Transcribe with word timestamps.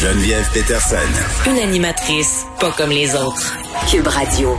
Geneviève 0.00 0.46
Peterson. 0.52 0.96
Une 1.50 1.56
animatrice 1.58 2.44
pas 2.60 2.70
comme 2.72 2.90
les 2.90 3.14
autres. 3.14 3.56
Cube 3.90 4.06
Radio. 4.06 4.50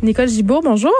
Nicole 0.00 0.28
Gibault, 0.28 0.60
bonjour. 0.62 0.92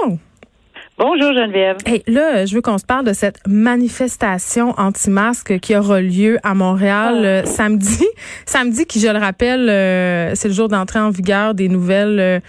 Bonjour 0.99 1.33
Geneviève. 1.33 1.77
Hey, 1.87 2.03
là, 2.09 2.45
je 2.47 2.55
veux 2.57 2.61
qu'on 2.61 2.79
se 2.79 2.85
parle 2.85 3.07
de 3.07 3.13
cette 3.13 3.39
manifestation 3.47 4.75
anti-masque 4.77 5.61
qui 5.61 5.77
aura 5.77 6.01
lieu 6.01 6.39
à 6.43 6.55
Montréal 6.55 7.15
Ah. 7.23 7.27
euh, 7.27 7.45
samedi. 7.45 8.05
Samedi, 8.47 8.87
qui, 8.87 8.99
je 8.99 9.09
le 9.09 9.19
rappelle, 9.19 9.69
euh, 9.69 10.35
c'est 10.35 10.49
le 10.49 10.55
jour 10.55 10.69
d'entrée 10.69 10.99
en 10.99 11.11
vigueur 11.11 11.55
des 11.55 11.69
nouvelles 11.69 12.19
euh, 12.21 12.41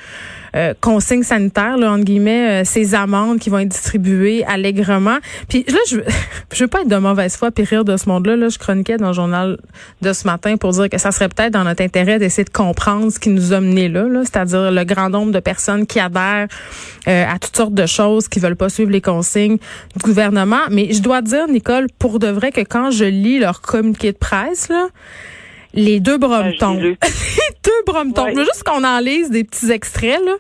euh, 0.56 0.74
consignes 0.80 1.24
sanitaires, 1.24 1.78
là, 1.78 1.92
entre 1.92 2.04
guillemets, 2.04 2.62
euh, 2.62 2.64
ces 2.64 2.96
amendes 2.96 3.40
qui 3.40 3.50
vont 3.50 3.60
être 3.60 3.70
distribuées 3.70 4.44
allègrement. 4.46 5.18
Puis 5.48 5.66
là, 5.68 5.80
je 5.90 5.98
je 6.54 6.64
veux 6.64 6.68
pas 6.68 6.82
être 6.82 6.88
de 6.88 6.98
mauvaise 6.98 7.36
foi 7.36 7.52
puis 7.52 7.64
rire 7.64 7.86
de 7.86 7.98
ce 7.98 8.08
monde-là. 8.08 8.36
Là, 8.36 8.50
je 8.50 8.58
chroniquais 8.58 8.98
dans 8.98 9.08
le 9.08 9.14
journal 9.14 9.58
de 10.02 10.14
ce 10.14 10.28
matin 10.28 10.58
pour 10.58 10.72
dire 10.72 10.90
que 10.90 10.98
ça 10.98 11.12
serait 11.12 11.30
peut-être 11.30 11.54
dans 11.54 11.64
notre 11.64 11.84
intérêt 11.84 12.20
d'essayer 12.20 12.44
de 12.44 12.50
comprendre 12.50 13.12
ce 13.12 13.20
qui 13.20 13.30
nous 13.30 13.54
a 13.54 13.60
menés 13.60 13.90
là, 13.90 14.04
là 14.08 14.22
c'est-à-dire 14.22 14.72
le 14.72 14.84
grand 14.84 15.10
nombre 15.10 15.32
de 15.32 15.40
personnes 15.40 15.86
qui 15.86 16.00
adhèrent 16.00 16.48
euh, 17.08 17.26
à 17.28 17.40
toutes 17.40 17.56
sortes 17.56 17.74
de 17.74 17.86
choses, 17.86 18.28
qui 18.28 18.40
veulent 18.40 18.56
pas 18.56 18.70
suivre 18.70 18.92
les 18.92 19.02
consignes 19.02 19.58
du 19.58 20.04
gouvernement. 20.04 20.62
Mais 20.70 20.94
je 20.94 21.02
dois 21.02 21.22
dire, 21.22 21.48
Nicole, 21.48 21.88
pour 22.00 22.20
de 22.20 22.28
vrai 22.28 22.52
que 22.52 22.62
quand 22.62 22.92
je 22.92 23.06
lis 23.06 23.40
leur 23.40 23.62
communiqué 23.62 24.12
de 24.12 24.18
presse, 24.18 24.70
là, 24.70 24.88
les 25.74 26.00
deux 26.00 26.18
tombent. 26.60 26.80
lu. 26.82 26.98
les 27.02 27.56
deux 27.64 27.72
bras 27.86 28.04
me 28.04 28.14
tombent. 28.14 28.26
Ouais. 28.28 28.34
Je 28.34 28.40
veux 28.40 28.46
juste 28.46 28.64
qu'on 28.64 28.84
en 28.84 29.00
lise 29.00 29.30
des 29.32 29.44
petits 29.44 29.72
extraits, 29.72 30.20
là. 30.24 30.34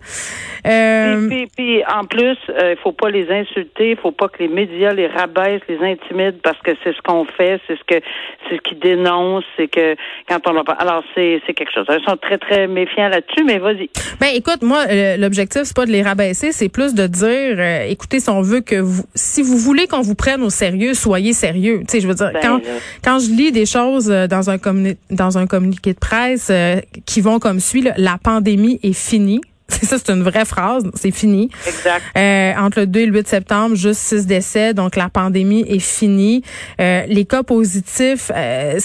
Euh, 0.66 1.28
Puis, 1.28 1.38
puis- 1.38 1.48
puis, 1.58 1.84
en 1.86 2.06
plus, 2.06 2.38
il 2.48 2.78
faut 2.82 2.94
pas 2.94 3.09
les 3.09 3.30
insulter, 3.30 3.92
il 3.92 3.98
faut 3.98 4.12
pas 4.12 4.30
que 4.30 4.38
les 4.40 4.48
médias 4.48 4.94
les 4.94 5.08
rabaissent, 5.08 5.62
les 5.68 5.78
intimident 5.80 6.38
parce 6.42 6.58
que 6.62 6.72
c'est 6.84 6.94
ce 6.96 7.02
qu'on 7.02 7.26
fait, 7.26 7.59
c'est 7.68 7.76
ce 7.78 7.84
que 7.86 8.02
c'est 8.50 8.56
ce 8.56 8.62
qu'ils 8.62 8.80
dénoncent, 8.80 9.44
c'est 9.58 9.68
que 9.68 9.96
quand 10.30 10.40
on 10.48 10.54
va 10.54 10.64
pas. 10.64 10.73
Alors 10.73 11.04
c'est 11.16 11.42
c'est 11.45 11.54
quelque 11.54 11.73
chose. 11.73 11.86
Ils 11.90 12.04
sont 12.09 12.16
très 12.18 12.38
très 12.38 12.67
méfiants 12.67 13.09
là-dessus, 13.09 13.44
mais 13.45 13.58
vas-y. 13.59 13.89
Ben 14.22 14.30
écoute, 14.34 14.61
moi 14.61 14.86
euh, 14.89 15.17
l'objectif 15.17 15.64
c'est 15.64 15.76
pas 15.76 15.86
de 15.86 15.92
les 15.92 16.02
rabaisser, 16.02 16.54
c'est 16.54 16.70
plus 16.70 16.94
de 16.94 17.08
dire 17.08 17.56
euh, 17.58 17.86
écoutez 17.89 18.20
si 18.22 18.30
on 18.30 18.42
veut 18.42 18.61
que 18.61 18.76
vous 18.80 19.04
si 19.16 19.42
vous 19.42 19.58
voulez 19.58 19.88
qu'on 19.88 20.02
vous 20.02 20.16
prenne 20.16 20.44
au 20.44 20.50
sérieux, 20.50 20.94
soyez 20.94 21.34
sérieux. 21.34 21.80
Tu 21.81 21.86
sais 21.89 22.00
je 22.00 22.08
veux 22.08 22.16
dire 22.16 22.31
Ben, 22.34 22.39
quand 22.42 22.58
là. 22.59 22.70
quand 23.04 23.20
je 23.20 23.31
lis 23.31 23.52
des 23.52 23.66
choses 23.66 24.09
euh, 24.09 24.28
dans 24.28 24.50
un 24.50 24.58
communi- 24.58 24.98
dans 25.24 25.38
un 25.38 25.48
communiqué 25.48 25.94
de 25.94 26.00
presse 26.00 26.48
euh, 26.50 26.82
qui 27.06 27.22
vont 27.22 27.40
comme 27.40 27.60
suit 27.60 27.82
là, 27.82 27.94
la 27.98 28.18
pandémie 28.18 28.80
est 28.84 28.94
finie. 28.94 29.42
C'est 29.70 29.86
ça, 29.86 29.98
c'est 29.98 30.12
une 30.12 30.24
vraie 30.24 30.46
phrase. 30.46 30.84
C'est 30.94 31.12
fini. 31.12 31.50
Exact. 31.66 32.04
Euh, 32.18 32.54
entre 32.58 32.82
le 32.82 32.88
2 32.88 33.00
et 33.00 33.06
le 33.06 33.14
8 33.14 33.28
septembre, 33.28 33.76
juste 33.76 34.02
6 34.02 34.28
décès, 34.28 34.74
donc 34.74 34.98
la 34.98 35.10
pandémie 35.10 35.62
est 35.68 35.80
finie. 35.80 36.44
Euh, 36.82 37.06
les 37.08 37.26
cas 37.26 37.44
positifs, 37.44 38.30
euh, 38.36 38.78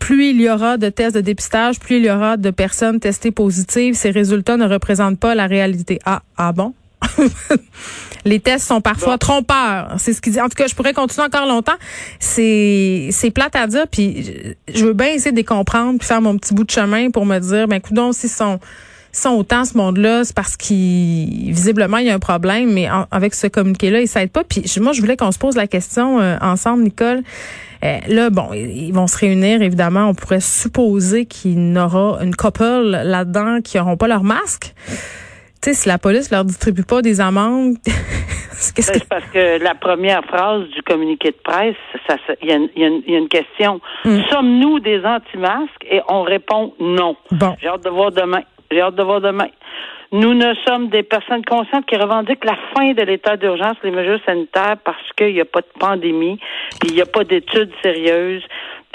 plus 0.00 0.30
il 0.30 0.40
y 0.40 0.50
aura 0.50 0.76
de 0.76 0.88
tests 0.88 1.14
de 1.14 1.20
dépistage, 1.20 1.78
plus 1.78 1.98
il 1.98 2.04
y 2.04 2.10
aura 2.10 2.36
de 2.36 2.50
personnes 2.50 2.98
testées 2.98 3.30
positives. 3.30 3.94
Ces 3.94 4.10
résultats 4.10 4.56
ne 4.56 4.66
représentent 4.66 5.20
pas 5.20 5.36
la 5.36 5.46
réalité. 5.46 6.00
Ah, 6.04 6.22
ah 6.36 6.52
bon? 6.52 6.74
les 8.24 8.40
tests 8.40 8.66
sont 8.66 8.80
parfois 8.80 9.18
trompeurs. 9.18 9.94
C'est 9.98 10.12
ce 10.12 10.20
qu'il 10.20 10.32
dit. 10.32 10.40
En 10.40 10.48
tout 10.48 10.56
cas, 10.56 10.66
je 10.66 10.74
pourrais 10.74 10.92
continuer 10.94 11.26
encore 11.26 11.46
longtemps. 11.46 11.72
C'est 12.20 13.08
c'est 13.10 13.30
plate 13.30 13.56
à 13.56 13.66
dire, 13.66 13.86
puis 13.90 14.54
je 14.72 14.84
veux 14.84 14.94
bien 14.94 15.08
essayer 15.08 15.32
de 15.32 15.36
les 15.36 15.44
comprendre, 15.44 15.98
puis 15.98 16.06
faire 16.08 16.20
mon 16.22 16.36
petit 16.36 16.54
bout 16.54 16.64
de 16.64 16.70
chemin 16.70 17.10
pour 17.10 17.26
me 17.26 17.38
dire, 17.38 17.68
ben 17.68 17.80
coudon, 17.80 18.12
s'ils 18.12 18.30
sont 18.30 18.58
sont 19.12 19.30
autant 19.30 19.64
ce 19.64 19.76
monde-là, 19.78 20.24
c'est 20.24 20.34
parce 20.34 20.56
qu'il 20.56 21.52
visiblement 21.52 21.98
il 21.98 22.06
y 22.06 22.10
a 22.10 22.14
un 22.14 22.18
problème, 22.18 22.72
mais 22.72 22.90
en- 22.90 23.06
avec 23.12 23.34
ce 23.34 23.46
communiqué-là, 23.46 24.00
il 24.00 24.08
s'aide 24.08 24.30
pas. 24.30 24.42
Puis 24.42 24.64
moi, 24.80 24.92
je 24.92 25.00
voulais 25.00 25.16
qu'on 25.16 25.30
se 25.30 25.38
pose 25.38 25.54
la 25.54 25.68
question 25.68 26.20
euh, 26.20 26.36
ensemble, 26.40 26.82
Nicole. 26.82 27.22
Euh, 27.84 27.98
là, 28.08 28.30
bon, 28.30 28.52
ils 28.54 28.90
vont 28.90 29.06
se 29.06 29.16
réunir, 29.16 29.62
évidemment. 29.62 30.08
On 30.08 30.14
pourrait 30.14 30.40
supposer 30.40 31.26
qu'il 31.26 31.74
y 31.74 31.78
aura 31.78 32.18
une 32.24 32.34
couple 32.34 32.64
là-dedans 32.64 33.60
qui 33.62 33.76
n'auront 33.76 33.96
pas 33.96 34.08
leur 34.08 34.24
masque. 34.24 34.74
Tu 35.64 35.70
sais, 35.70 35.74
si 35.74 35.88
la 35.88 35.96
police 35.96 36.30
leur 36.30 36.44
distribue 36.44 36.84
pas 36.84 37.00
des 37.00 37.22
amendes, 37.22 37.76
Ben, 37.86 38.72
que 38.76 38.82
c'est 38.82 39.08
parce 39.08 39.24
que 39.26 39.62
la 39.62 39.74
première 39.74 40.22
phrase 40.24 40.68
du 40.68 40.82
communiqué 40.82 41.30
de 41.30 41.36
presse, 41.42 41.74
ça, 42.06 42.16
il 42.42 42.48
y, 42.48 42.52
a 42.52 42.56
une- 42.56 42.68
y 42.76 43.12
y 43.12 43.16
a 43.16 43.26
question. 43.28 43.80
Mm. 44.04 44.18
Sommes-nous 44.30 44.80
des 44.80 45.02
anti-masques? 45.04 45.84
Et 45.90 46.00
on 46.08 46.22
répond 46.22 46.74
non. 46.78 47.16
Bon. 47.30 47.56
J'ai 47.60 47.68
hâte 47.68 47.84
de 47.84 47.90
voir 47.90 48.12
demain. 48.12 48.42
J'ai 48.70 48.82
hâte 48.82 48.94
de 48.94 49.02
voir 49.02 49.22
demain. 49.22 49.48
Nous 50.12 50.34
ne 50.34 50.54
sommes 50.66 50.90
des 50.90 51.02
personnes 51.02 51.44
conscientes 51.44 51.86
qui 51.86 51.96
revendiquent 51.96 52.44
la 52.44 52.56
fin 52.76 52.92
de 52.92 53.02
l'état 53.02 53.36
d'urgence, 53.36 53.76
les 53.82 53.90
mesures 53.90 54.20
sanitaires, 54.24 54.76
parce 54.84 55.02
qu'il 55.16 55.32
n'y 55.34 55.40
a 55.40 55.44
pas 55.44 55.60
de 55.60 55.78
pandémie, 55.80 56.38
puis 56.80 56.90
il 56.90 56.94
n'y 56.94 57.00
a 57.02 57.06
pas 57.06 57.24
d'études 57.24 57.72
sérieuses 57.82 58.44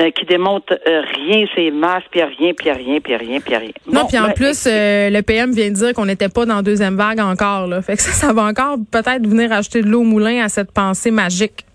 euh, 0.01 0.11
qui 0.11 0.25
démontrent 0.25 0.77
euh, 0.87 1.01
rien, 1.15 1.45
c'est 1.55 1.71
masques, 1.71 2.07
puis 2.11 2.21
rien, 2.23 2.53
puis 2.53 2.71
rien, 2.71 2.99
puis 2.99 3.15
rien, 3.15 3.39
puis 3.39 3.55
rien. 3.55 3.71
Non, 3.91 4.05
puis 4.07 4.17
en 4.17 4.27
ben, 4.27 4.33
plus, 4.33 4.65
euh, 4.67 5.09
le 5.09 5.21
PM 5.21 5.51
vient 5.51 5.69
de 5.69 5.75
dire 5.75 5.93
qu'on 5.93 6.05
n'était 6.05 6.29
pas 6.29 6.45
dans 6.45 6.57
la 6.57 6.61
deuxième 6.61 6.95
vague 6.95 7.19
encore. 7.19 7.67
Là. 7.67 7.81
Fait 7.81 7.95
que 7.95 8.01
ça, 8.01 8.11
ça 8.11 8.33
va 8.33 8.43
encore 8.43 8.77
peut-être 8.91 9.27
venir 9.27 9.51
acheter 9.51 9.81
de 9.81 9.87
l'eau 9.87 10.01
au 10.01 10.03
moulin 10.03 10.43
à 10.43 10.49
cette 10.49 10.71
pensée 10.71 11.11
magique. 11.11 11.65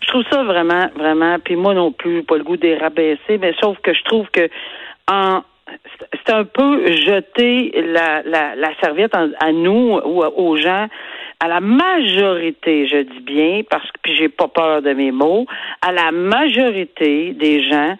Je 0.00 0.08
trouve 0.08 0.24
ça 0.30 0.44
vraiment, 0.44 0.86
vraiment, 0.96 1.36
puis 1.44 1.56
moi 1.56 1.74
non 1.74 1.92
plus, 1.92 2.22
pas 2.22 2.36
le 2.36 2.44
goût 2.44 2.56
des 2.56 2.76
rabaisser, 2.76 3.38
mais 3.40 3.52
sauf 3.60 3.76
que 3.82 3.92
je 3.92 4.02
trouve 4.04 4.26
que 4.32 4.48
en 5.08 5.42
c'est 6.24 6.32
un 6.32 6.44
peu 6.44 6.86
jeter 6.92 7.72
la, 7.92 8.22
la, 8.24 8.54
la 8.54 8.70
serviette 8.80 9.14
en- 9.16 9.30
à 9.40 9.50
nous 9.52 9.98
ou 10.04 10.22
aux 10.24 10.56
gens, 10.56 10.86
à 11.40 11.48
la 11.48 11.60
majorité, 11.60 12.86
je 12.88 13.02
dis 13.02 13.20
bien, 13.20 13.62
parce 13.68 13.90
que 13.90 13.98
puis 14.02 14.16
j'ai 14.16 14.28
pas 14.28 14.48
peur 14.48 14.82
de 14.82 14.92
mes 14.92 15.12
mots, 15.12 15.46
à 15.82 15.92
la 15.92 16.10
majorité 16.12 17.32
des 17.32 17.62
gens 17.62 17.96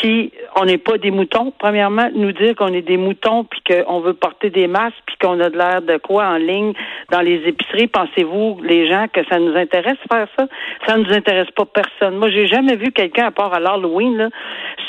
qui, 0.00 0.32
on 0.56 0.64
n'est 0.64 0.78
pas 0.78 0.98
des 0.98 1.10
moutons. 1.10 1.52
Premièrement, 1.58 2.08
nous 2.14 2.32
dire 2.32 2.54
qu'on 2.54 2.72
est 2.72 2.82
des 2.82 2.96
moutons 2.96 3.44
puis 3.44 3.60
qu'on 3.66 4.00
veut 4.00 4.14
porter 4.14 4.50
des 4.50 4.66
masques 4.66 4.96
puis 5.06 5.16
qu'on 5.20 5.40
a 5.40 5.50
de 5.50 5.56
l'air 5.56 5.82
de 5.82 5.96
quoi 5.98 6.26
en 6.26 6.36
ligne 6.36 6.72
dans 7.10 7.20
les 7.20 7.42
épiceries. 7.46 7.86
Pensez-vous, 7.88 8.60
les 8.62 8.88
gens, 8.88 9.06
que 9.12 9.20
ça 9.30 9.38
nous 9.38 9.56
intéresse 9.56 9.98
faire 10.10 10.28
ça? 10.38 10.46
Ça 10.86 10.96
ne 10.96 11.04
nous 11.04 11.12
intéresse 11.12 11.50
pas 11.52 11.64
personne. 11.64 12.16
Moi, 12.16 12.30
j'ai 12.30 12.46
jamais 12.46 12.76
vu 12.76 12.92
quelqu'un, 12.92 13.26
à 13.26 13.30
part 13.30 13.52
à 13.52 13.60
l'Halloween, 13.60 14.16
là, 14.16 14.28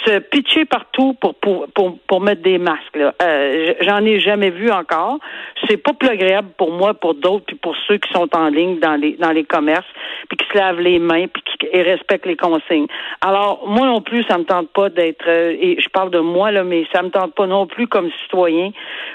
se 0.05 0.19
pitcher 0.19 0.65
partout 0.65 1.15
pour, 1.19 1.35
pour, 1.35 1.67
pour, 1.73 1.97
pour 2.07 2.21
mettre 2.21 2.41
des 2.41 2.57
masques. 2.57 2.95
Là. 2.95 3.13
Euh, 3.21 3.73
J'en 3.81 4.03
ai 4.05 4.19
jamais 4.19 4.49
vu 4.49 4.71
encore. 4.71 5.19
C'est 5.67 5.77
pas 5.77 5.93
plus 5.93 6.09
agréable 6.09 6.49
pour 6.57 6.71
moi, 6.71 6.93
pour 6.93 7.15
d'autres, 7.15 7.45
puis 7.45 7.55
pour 7.55 7.75
ceux 7.87 7.97
qui 7.97 8.11
sont 8.13 8.29
en 8.35 8.49
ligne 8.49 8.79
dans 8.79 8.95
les 8.95 9.13
dans 9.17 9.31
les 9.31 9.43
commerces, 9.43 9.87
puis 10.29 10.37
qui 10.37 10.45
se 10.51 10.57
lavent 10.57 10.79
les 10.79 10.99
mains, 10.99 11.27
puis 11.27 11.43
qui 11.43 11.67
et 11.71 11.81
respectent 11.81 12.25
les 12.25 12.35
consignes. 12.35 12.87
Alors, 13.21 13.67
moi 13.67 13.87
non 13.87 14.01
plus, 14.01 14.23
ça 14.23 14.37
me 14.37 14.43
tente 14.43 14.69
pas 14.69 14.89
d'être, 14.97 15.27
euh, 15.27 15.55
et 15.59 15.79
je 15.79 15.87
parle 15.89 16.09
de 16.11 16.19
moi, 16.19 16.51
là, 16.51 16.63
mais 16.63 16.85
ça 16.93 17.01
me 17.01 17.09
tente 17.09 17.33
pas 17.35 17.47
non 17.47 17.67
plus 17.67 17.87
comme 17.87 18.09
citoyen 18.23 18.71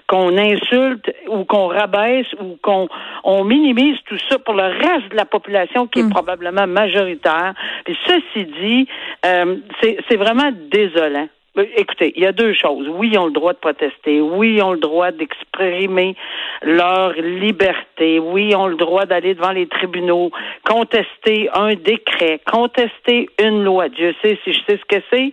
qu'on 0.06 0.38
insulte 0.38 1.12
ou 1.28 1.44
qu'on 1.44 1.68
rabaisse 1.68 2.32
ou 2.40 2.56
qu'on 2.62 2.88
on 3.24 3.44
minimise 3.44 3.98
tout 4.06 4.18
ça 4.28 4.38
pour 4.38 4.54
le 4.54 4.64
reste 4.64 5.10
de 5.10 5.16
la 5.16 5.26
population 5.26 5.86
qui 5.86 6.00
est 6.00 6.10
probablement 6.10 6.66
majoritaire. 6.66 7.54
Puis 7.84 7.98
ceci 8.06 8.46
dit, 8.60 8.88
euh, 9.26 9.56
c'est 10.08 10.16
vraiment 10.16 10.50
désolant. 10.70 11.28
Euh, 11.58 11.64
Écoutez, 11.76 12.12
il 12.16 12.22
y 12.22 12.26
a 12.26 12.32
deux 12.32 12.54
choses. 12.54 12.88
Oui, 12.88 13.10
ils 13.12 13.18
ont 13.18 13.26
le 13.26 13.32
droit 13.32 13.52
de 13.52 13.58
protester. 13.58 14.20
Oui, 14.20 14.54
ils 14.56 14.62
ont 14.62 14.72
le 14.72 14.78
droit 14.78 15.10
d'exprimer 15.10 16.16
leur 16.62 17.12
liberté. 17.12 18.18
Oui, 18.18 18.48
ils 18.50 18.56
ont 18.56 18.68
le 18.68 18.76
droit 18.76 19.04
d'aller 19.04 19.34
devant 19.34 19.50
les 19.52 19.66
tribunaux, 19.66 20.30
contester 20.66 21.50
un 21.54 21.74
décret, 21.74 22.40
contester 22.50 23.28
une 23.38 23.64
loi. 23.64 23.88
Dieu 23.88 24.14
sait 24.22 24.38
si 24.44 24.52
je 24.52 24.60
sais 24.66 24.78
ce 24.78 24.96
que 24.96 25.02
c'est. 25.12 25.32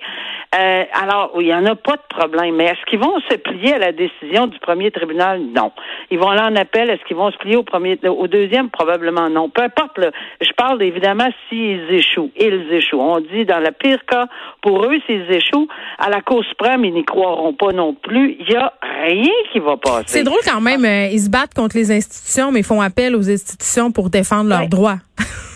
Euh, 0.55 0.83
alors, 0.93 1.31
il 1.39 1.45
n'y 1.45 1.53
en 1.53 1.65
a 1.65 1.75
pas 1.75 1.95
de 1.95 2.01
problème. 2.09 2.55
Mais 2.55 2.65
est-ce 2.65 2.85
qu'ils 2.87 2.99
vont 2.99 3.19
se 3.29 3.35
plier 3.35 3.75
à 3.75 3.79
la 3.79 3.91
décision 3.91 4.47
du 4.47 4.57
premier 4.59 4.91
tribunal? 4.91 5.39
Non. 5.55 5.71
Ils 6.09 6.19
vont 6.19 6.29
aller 6.29 6.41
en 6.41 6.55
appel. 6.55 6.89
Est-ce 6.89 7.03
qu'ils 7.05 7.17
vont 7.17 7.31
se 7.31 7.37
plier 7.37 7.55
au 7.55 7.63
premier, 7.63 7.97
au 8.07 8.27
deuxième? 8.27 8.69
Probablement 8.69 9.29
non. 9.29 9.49
Peu 9.49 9.61
importe. 9.61 9.97
Là, 9.99 10.11
je 10.41 10.51
parle 10.53 10.81
évidemment 10.81 11.29
s'ils 11.47 11.89
échouent. 11.91 12.31
Ils 12.35 12.73
échouent. 12.73 12.99
On 12.99 13.19
dit 13.19 13.45
dans 13.45 13.59
le 13.59 13.71
pire 13.71 14.03
cas, 14.05 14.25
pour 14.61 14.83
eux, 14.85 14.99
s'ils 15.05 15.31
échouent, 15.31 15.67
à 16.09 16.15
la 16.15 16.21
Cour 16.21 16.43
suprême, 16.45 16.83
ils 16.85 16.93
n'y 16.93 17.05
croiront 17.05 17.53
pas 17.53 17.71
non 17.71 17.93
plus. 17.93 18.35
Il 18.39 18.45
n'y 18.49 18.55
a 18.55 18.73
rien 19.05 19.33
qui 19.51 19.59
va 19.59 19.77
passer. 19.77 20.03
C'est 20.07 20.23
drôle 20.23 20.39
quand 20.45 20.61
même, 20.61 20.83
euh, 20.85 21.07
ils 21.11 21.19
se 21.19 21.29
battent 21.29 21.53
contre 21.53 21.77
les 21.77 21.91
institutions, 21.91 22.51
mais 22.51 22.59
ils 22.59 22.65
font 22.65 22.81
appel 22.81 23.15
aux 23.15 23.29
institutions 23.29 23.91
pour 23.91 24.09
défendre 24.09 24.49
leurs 24.49 24.61
Ouais. 24.61 24.67
droits. 24.67 24.97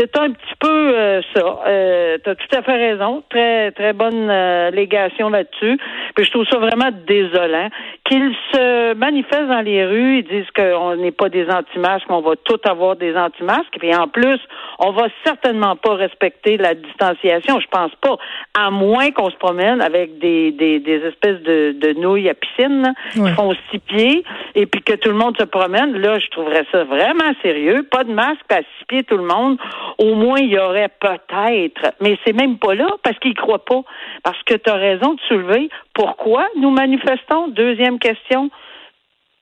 C'est 0.00 0.16
un 0.16 0.30
petit 0.30 0.54
peu 0.60 0.68
euh, 0.96 1.20
ça. 1.34 1.58
Euh, 1.66 2.18
tu 2.22 2.30
as 2.30 2.34
tout 2.36 2.56
à 2.56 2.62
fait 2.62 2.76
raison. 2.90 3.24
Très, 3.30 3.72
très 3.72 3.92
bonne 3.92 4.30
euh, 4.30 4.70
légation 4.70 5.28
là-dessus. 5.28 5.76
Puis 6.14 6.24
je 6.24 6.30
trouve 6.30 6.44
ça 6.48 6.58
vraiment 6.58 6.90
désolant 7.08 7.68
qu'ils 8.08 8.34
se 8.52 8.94
manifestent 8.94 9.48
dans 9.48 9.60
les 9.60 9.84
rues, 9.84 10.18
ils 10.18 10.24
disent 10.24 10.50
qu'on 10.56 10.96
n'est 10.96 11.12
pas 11.12 11.28
des 11.28 11.48
anti-masques, 11.48 12.06
on 12.08 12.20
va 12.20 12.36
tout 12.36 12.60
avoir 12.64 12.96
des 12.96 13.16
anti-masques, 13.16 13.76
et 13.82 13.94
en 13.94 14.08
plus, 14.08 14.40
on 14.78 14.92
va 14.92 15.08
certainement 15.24 15.76
pas 15.76 15.94
respecter 15.94 16.56
la 16.56 16.74
distanciation, 16.74 17.60
je 17.60 17.66
pense 17.68 17.94
pas, 18.00 18.16
à 18.58 18.70
moins 18.70 19.10
qu'on 19.10 19.30
se 19.30 19.36
promène 19.36 19.80
avec 19.80 20.18
des, 20.18 20.52
des, 20.52 20.80
des 20.80 21.06
espèces 21.06 21.42
de, 21.42 21.76
de 21.78 21.92
nouilles 22.00 22.28
à 22.28 22.34
piscine 22.34 22.94
qui 23.12 23.28
font 23.30 23.54
six 23.70 23.78
pieds, 23.78 24.24
et 24.54 24.66
puis 24.66 24.82
que 24.82 24.94
tout 24.94 25.10
le 25.10 25.16
monde 25.16 25.36
se 25.38 25.44
promène, 25.44 25.98
là, 25.98 26.18
je 26.18 26.26
trouverais 26.28 26.64
ça 26.72 26.84
vraiment 26.84 27.32
sérieux. 27.42 27.86
Pas 27.90 28.04
de 28.04 28.12
masque 28.12 28.50
à 28.50 28.58
six 28.58 28.84
pieds 28.88 29.02
tout 29.02 29.16
le 29.16 29.24
monde. 29.24 29.58
Au 29.98 30.14
moins, 30.14 30.38
il 30.38 30.50
y 30.50 30.58
aurait 30.58 30.90
peut-être, 31.00 31.92
mais 32.00 32.18
c'est 32.24 32.32
même 32.32 32.58
pas 32.58 32.74
là 32.74 32.88
parce 33.02 33.18
qu'ils 33.18 33.34
croient 33.34 33.64
pas. 33.64 33.82
Parce 34.22 34.42
que 34.44 34.54
tu 34.54 34.70
as 34.70 34.74
raison 34.74 35.14
de 35.14 35.20
soulever 35.28 35.68
pourquoi 35.98 36.46
nous 36.56 36.70
manifestons? 36.70 37.48
Deuxième 37.48 37.98
question 37.98 38.50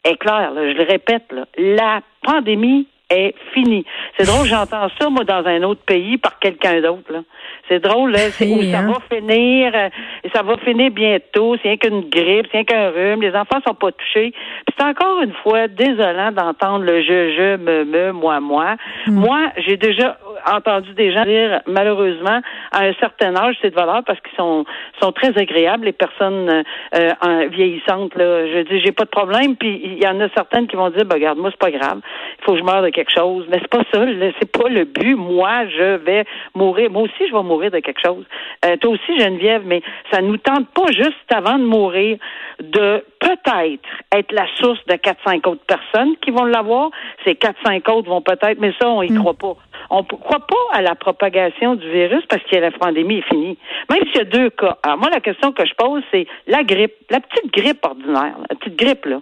est 0.04 0.16
claire, 0.16 0.52
je 0.54 0.72
le 0.72 0.84
répète, 0.84 1.24
la 1.58 2.00
pandémie 2.22 2.88
est 3.10 3.34
finie. 3.54 3.84
C'est 4.18 4.26
drôle, 4.26 4.46
j'entends 4.46 4.88
ça, 5.00 5.08
moi, 5.08 5.24
dans 5.24 5.46
un 5.46 5.62
autre 5.62 5.82
pays 5.86 6.18
par 6.18 6.38
quelqu'un 6.38 6.80
d'autre. 6.80 7.22
C'est 7.68 7.80
drôle, 7.80 8.12
là, 8.12 8.30
c'est 8.30 8.46
où 8.46 8.62
ça 8.62 8.78
hein? 8.78 8.92
va 8.92 9.16
finir, 9.16 9.72
euh, 9.74 9.88
ça 10.34 10.42
va 10.42 10.56
finir 10.58 10.90
bientôt, 10.90 11.56
c'est 11.56 11.68
rien 11.68 11.76
qu'une 11.76 12.08
grippe, 12.08 12.46
c'est 12.50 12.58
rien 12.58 12.64
qu'un 12.64 12.90
rhume, 12.90 13.22
les 13.22 13.34
enfants 13.34 13.58
sont 13.66 13.74
pas 13.74 13.92
touchés. 13.92 14.32
c'est 14.76 14.84
encore 14.84 15.20
une 15.22 15.32
fois 15.42 15.68
désolant 15.68 16.32
d'entendre 16.32 16.84
le 16.84 17.02
je, 17.02 17.32
je, 17.36 17.56
me, 17.56 17.84
me, 17.84 18.12
moi, 18.12 18.40
moi. 18.40 18.76
Hmm. 19.06 19.14
Moi, 19.14 19.38
j'ai 19.58 19.76
déjà 19.76 20.18
entendu 20.46 20.92
des 20.94 21.12
gens 21.12 21.24
dire, 21.24 21.60
malheureusement, 21.66 22.40
à 22.72 22.84
un 22.84 22.92
certain 22.94 23.34
âge, 23.36 23.56
c'est 23.62 23.70
de 23.70 23.74
valeur 23.74 24.02
parce 24.04 24.20
qu'ils 24.20 24.36
sont, 24.36 24.64
sont 25.00 25.12
très 25.12 25.36
agréables, 25.38 25.86
les 25.86 25.92
personnes 25.92 26.64
euh, 26.94 27.48
vieillissantes. 27.50 28.14
Là. 28.14 28.46
Je 28.46 28.62
dis, 28.62 28.80
j'ai 28.84 28.92
pas 28.92 29.04
de 29.04 29.10
problème, 29.10 29.56
puis 29.56 29.80
il 29.84 30.02
y 30.02 30.06
en 30.06 30.20
a 30.20 30.28
certaines 30.34 30.66
qui 30.66 30.76
vont 30.76 30.90
dire, 30.90 31.04
ben, 31.04 31.14
regarde, 31.16 31.38
moi, 31.38 31.50
c'est 31.50 31.58
pas 31.58 31.70
grave, 31.70 32.00
il 32.38 32.44
faut 32.44 32.52
que 32.52 32.58
je 32.58 32.64
meure 32.64 32.82
de 32.82 32.90
quelque 32.96 33.12
chose. 33.12 33.46
Mais 33.48 33.58
c'est 33.60 33.70
pas 33.70 33.84
ça, 33.92 34.04
c'est 34.40 34.50
pas 34.50 34.68
le 34.68 34.84
but. 34.84 35.14
Moi, 35.14 35.66
je 35.68 35.96
vais 35.96 36.24
mourir. 36.54 36.90
Moi 36.90 37.02
aussi, 37.02 37.28
je 37.28 37.32
vais 37.32 37.42
mourir 37.42 37.70
de 37.70 37.78
quelque 37.80 38.00
chose. 38.04 38.24
Euh, 38.64 38.76
toi 38.78 38.90
aussi, 38.90 39.18
Geneviève, 39.18 39.62
mais 39.64 39.82
ça 40.10 40.22
nous 40.22 40.38
tente 40.38 40.68
pas 40.70 40.90
juste 40.90 41.30
avant 41.30 41.58
de 41.58 41.64
mourir 41.64 42.18
de 42.60 43.04
peut-être 43.20 43.84
être 44.12 44.32
la 44.32 44.46
source 44.56 44.80
de 44.86 44.94
4-5 44.94 45.48
autres 45.48 45.64
personnes 45.66 46.16
qui 46.22 46.30
vont 46.30 46.44
l'avoir. 46.44 46.90
Ces 47.24 47.34
4-5 47.34 47.90
autres 47.92 48.08
vont 48.08 48.22
peut-être, 48.22 48.58
mais 48.58 48.72
ça, 48.80 48.88
on 48.88 49.02
y 49.02 49.12
mm. 49.12 49.18
croit 49.18 49.34
pas. 49.34 49.56
On 49.90 49.98
ne 49.98 50.06
croit 50.06 50.46
pas 50.46 50.66
à 50.72 50.82
la 50.82 50.94
propagation 50.94 51.74
du 51.74 51.88
virus 51.90 52.24
parce 52.28 52.42
que 52.44 52.56
la 52.56 52.70
pandémie 52.70 53.18
est 53.18 53.28
finie. 53.28 53.58
Même 53.90 54.04
s'il 54.06 54.16
y 54.16 54.20
a 54.20 54.24
deux 54.24 54.50
cas. 54.50 54.78
Alors 54.82 54.98
moi, 54.98 55.10
la 55.12 55.20
question 55.20 55.52
que 55.52 55.66
je 55.66 55.74
pose, 55.74 56.02
c'est 56.10 56.26
la 56.46 56.64
grippe, 56.64 56.94
la 57.10 57.20
petite 57.20 57.52
grippe 57.52 57.84
ordinaire, 57.84 58.36
la 58.48 58.56
petite 58.56 58.76
grippe, 58.76 59.04
là. 59.04 59.20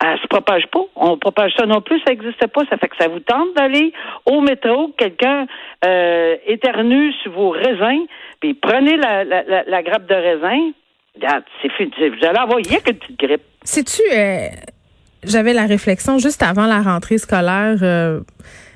Elle 0.00 0.18
se 0.18 0.26
propage 0.26 0.66
pas. 0.68 0.84
On 0.96 1.16
propage 1.16 1.52
ça 1.56 1.66
non 1.66 1.80
plus, 1.80 1.98
ça 2.00 2.10
n'existe 2.10 2.46
pas. 2.48 2.62
Ça 2.68 2.76
fait 2.76 2.88
que 2.88 2.96
ça 2.98 3.08
vous 3.08 3.20
tente 3.20 3.54
d'aller 3.56 3.92
au 4.26 4.40
métro, 4.40 4.92
quelqu'un 4.98 5.46
euh, 5.84 6.36
éternue 6.46 7.12
sur 7.22 7.32
vos 7.32 7.50
raisins, 7.50 8.06
puis 8.40 8.54
prenez 8.54 8.96
la, 8.96 9.24
la, 9.24 9.64
la, 9.64 9.82
grappe 9.82 10.06
de 10.06 10.14
raisin. 10.14 10.72
Vous 11.16 12.26
allez 12.26 12.38
avoir, 12.38 12.58
a 12.58 12.62
qu'une 12.62 12.96
petite 12.96 13.18
grippe. 13.18 13.42
Sais-tu, 13.62 14.02
euh, 14.12 14.48
j'avais 15.22 15.52
la 15.52 15.66
réflexion 15.66 16.18
juste 16.18 16.42
avant 16.42 16.66
la 16.66 16.82
rentrée 16.82 17.18
scolaire. 17.18 17.78
Euh, 17.82 18.20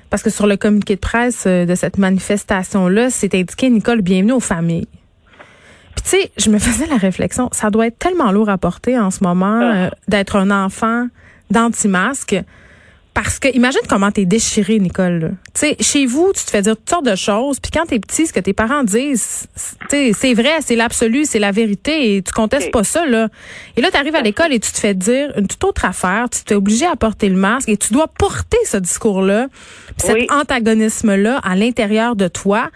parce 0.09 0.23
que 0.23 0.29
sur 0.29 0.47
le 0.47 0.57
communiqué 0.57 0.95
de 0.95 0.99
presse 0.99 1.45
euh, 1.45 1.65
de 1.65 1.75
cette 1.75 1.97
manifestation-là, 1.97 3.09
c'est 3.09 3.35
indiqué 3.35 3.69
Nicole, 3.69 4.01
bienvenue 4.01 4.31
aux 4.31 4.39
familles. 4.39 4.87
Puis 5.95 6.03
tu 6.03 6.09
sais, 6.09 6.31
je 6.37 6.49
me 6.49 6.59
faisais 6.59 6.87
la 6.87 6.97
réflexion, 6.97 7.49
ça 7.51 7.69
doit 7.69 7.87
être 7.87 7.99
tellement 7.99 8.31
lourd 8.31 8.49
à 8.49 8.57
porter 8.57 8.97
en 8.97 9.11
ce 9.11 9.23
moment 9.23 9.59
ah. 9.61 9.75
euh, 9.75 9.89
d'être 10.07 10.35
un 10.35 10.51
enfant 10.51 11.07
d'anti-masque. 11.49 12.35
Parce 13.21 13.39
que 13.39 13.53
imagine 13.53 13.81
comment 13.89 14.11
t'es 14.11 14.25
déchiré, 14.25 14.79
Nicole. 14.79 15.35
Tu 15.53 15.59
sais, 15.59 15.75
chez 15.81 16.05
vous, 16.05 16.31
tu 16.33 16.45
te 16.45 16.49
fais 16.49 16.61
dire 16.61 16.77
toutes 16.77 16.89
sortes 16.89 17.05
de 17.05 17.15
choses, 17.15 17.59
puis 17.59 17.69
quand 17.69 17.85
t'es 17.85 17.99
petit, 17.99 18.27
ce 18.27 18.31
que 18.31 18.39
tes 18.39 18.53
parents 18.53 18.83
disent, 18.83 19.47
c'est 19.89 20.33
vrai, 20.33 20.59
c'est 20.61 20.77
l'absolu, 20.77 21.25
c'est 21.25 21.39
la 21.39 21.51
vérité, 21.51 22.15
et 22.15 22.21
tu 22.21 22.31
contestes 22.31 22.71
pas 22.71 22.85
ça 22.85 23.05
là. 23.05 23.27
Et 23.75 23.81
là, 23.81 23.91
t'arrives 23.91 24.15
à 24.15 24.21
l'école 24.21 24.53
et 24.53 24.59
tu 24.59 24.71
te 24.71 24.77
fais 24.77 24.93
dire 24.93 25.33
une 25.37 25.47
toute 25.47 25.63
autre 25.65 25.83
affaire, 25.83 26.29
tu 26.29 26.43
t'es 26.43 26.55
obligé 26.55 26.85
à 26.85 26.95
porter 26.95 27.27
le 27.27 27.35
masque 27.35 27.67
et 27.67 27.77
tu 27.77 27.91
dois 27.91 28.07
porter 28.07 28.59
ce 28.63 28.77
discours-là, 28.77 29.47
cet 29.97 30.31
antagonisme-là 30.31 31.39
à 31.43 31.55
l'intérieur 31.55 32.15
de 32.15 32.29
toi. 32.29 32.69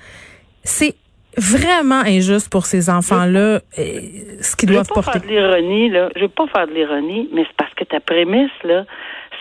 C'est 0.65 0.95
vraiment 1.37 2.01
injuste 2.01 2.49
pour 2.49 2.65
ces 2.65 2.89
enfants-là, 2.89 3.61
ce 3.75 4.55
qu'ils 4.55 4.69
doivent 4.69 4.87
porter. 4.87 5.11
Je 5.13 5.19
veux 5.19 5.21
pas 5.21 5.21
faire 5.21 5.21
de 5.21 5.27
l'ironie, 5.27 5.89
là. 5.89 6.09
Je 6.15 6.21
veux 6.21 6.27
pas 6.29 6.47
faire 6.47 6.67
de 6.67 6.73
l'ironie, 6.73 7.29
mais 7.33 7.43
c'est 7.43 7.57
parce 7.57 7.73
que 7.73 7.83
ta 7.83 7.99
prémisse, 7.99 8.51
là, 8.63 8.85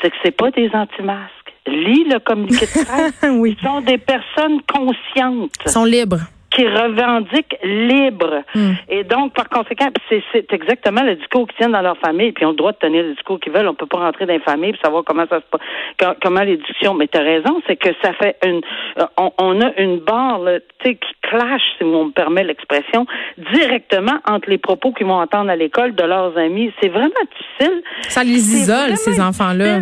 c'est 0.00 0.10
que 0.10 0.16
c'est 0.24 0.36
pas 0.36 0.50
des 0.50 0.70
anti-masques. 0.72 1.30
Lis 1.66 2.04
le 2.04 2.18
communiqué 2.18 2.66
de 2.66 2.84
presse. 2.84 3.12
oui. 3.30 3.56
Ils 3.58 3.64
sont 3.66 3.80
des 3.80 3.98
personnes 3.98 4.60
conscientes. 4.66 5.52
Ils 5.64 5.70
sont 5.70 5.84
libres 5.84 6.20
qui 6.54 6.66
revendiquent 6.66 7.56
libre. 7.62 8.42
Hmm. 8.54 8.72
Et 8.88 9.04
donc, 9.04 9.32
par 9.32 9.48
conséquent, 9.48 9.88
c'est 10.08 10.52
exactement 10.52 11.02
le 11.02 11.16
discours 11.16 11.46
qu'ils 11.48 11.56
tiennent 11.56 11.72
dans 11.72 11.82
leur 11.82 11.96
famille, 11.98 12.32
puis 12.32 12.42
ils 12.44 12.46
ont 12.46 12.50
le 12.50 12.56
droit 12.56 12.72
de 12.72 12.78
tenir 12.78 13.02
le 13.02 13.14
discours 13.14 13.40
qu'ils 13.40 13.52
veulent. 13.52 13.68
On 13.68 13.74
peut 13.74 13.86
pas 13.86 13.98
rentrer 13.98 14.26
dans 14.26 14.34
les 14.34 14.40
familles 14.40 14.72
pour 14.72 14.82
savoir 14.82 15.04
comment 15.04 15.24
ça 15.28 15.40
se 15.40 15.44
passe, 15.50 16.16
comment 16.22 16.42
les 16.42 16.56
discussions. 16.58 16.94
Mais 16.94 17.08
tu 17.08 17.18
as 17.18 17.22
raison, 17.22 17.60
c'est 17.66 17.76
que 17.76 17.88
ça 18.02 18.12
fait 18.14 18.36
une, 18.44 18.60
euh, 18.98 19.06
on, 19.38 19.60
a 19.60 19.80
une 19.80 20.00
barre, 20.00 20.40
tu 20.80 20.90
sais, 20.90 20.94
qui 20.96 21.12
clash, 21.22 21.62
si 21.78 21.84
on 21.84 22.06
me 22.06 22.12
permet 22.12 22.44
l'expression, 22.44 23.06
directement 23.54 24.18
entre 24.28 24.50
les 24.50 24.58
propos 24.58 24.92
qu'ils 24.92 25.06
vont 25.06 25.20
entendre 25.20 25.50
à 25.50 25.56
l'école 25.56 25.94
de 25.94 26.04
leurs 26.04 26.36
amis. 26.36 26.72
C'est 26.80 26.88
vraiment 26.88 27.08
difficile. 27.08 27.82
Ça 28.02 28.24
les 28.24 28.56
isole, 28.56 28.96
ces 28.96 29.20
enfants-là 29.20 29.80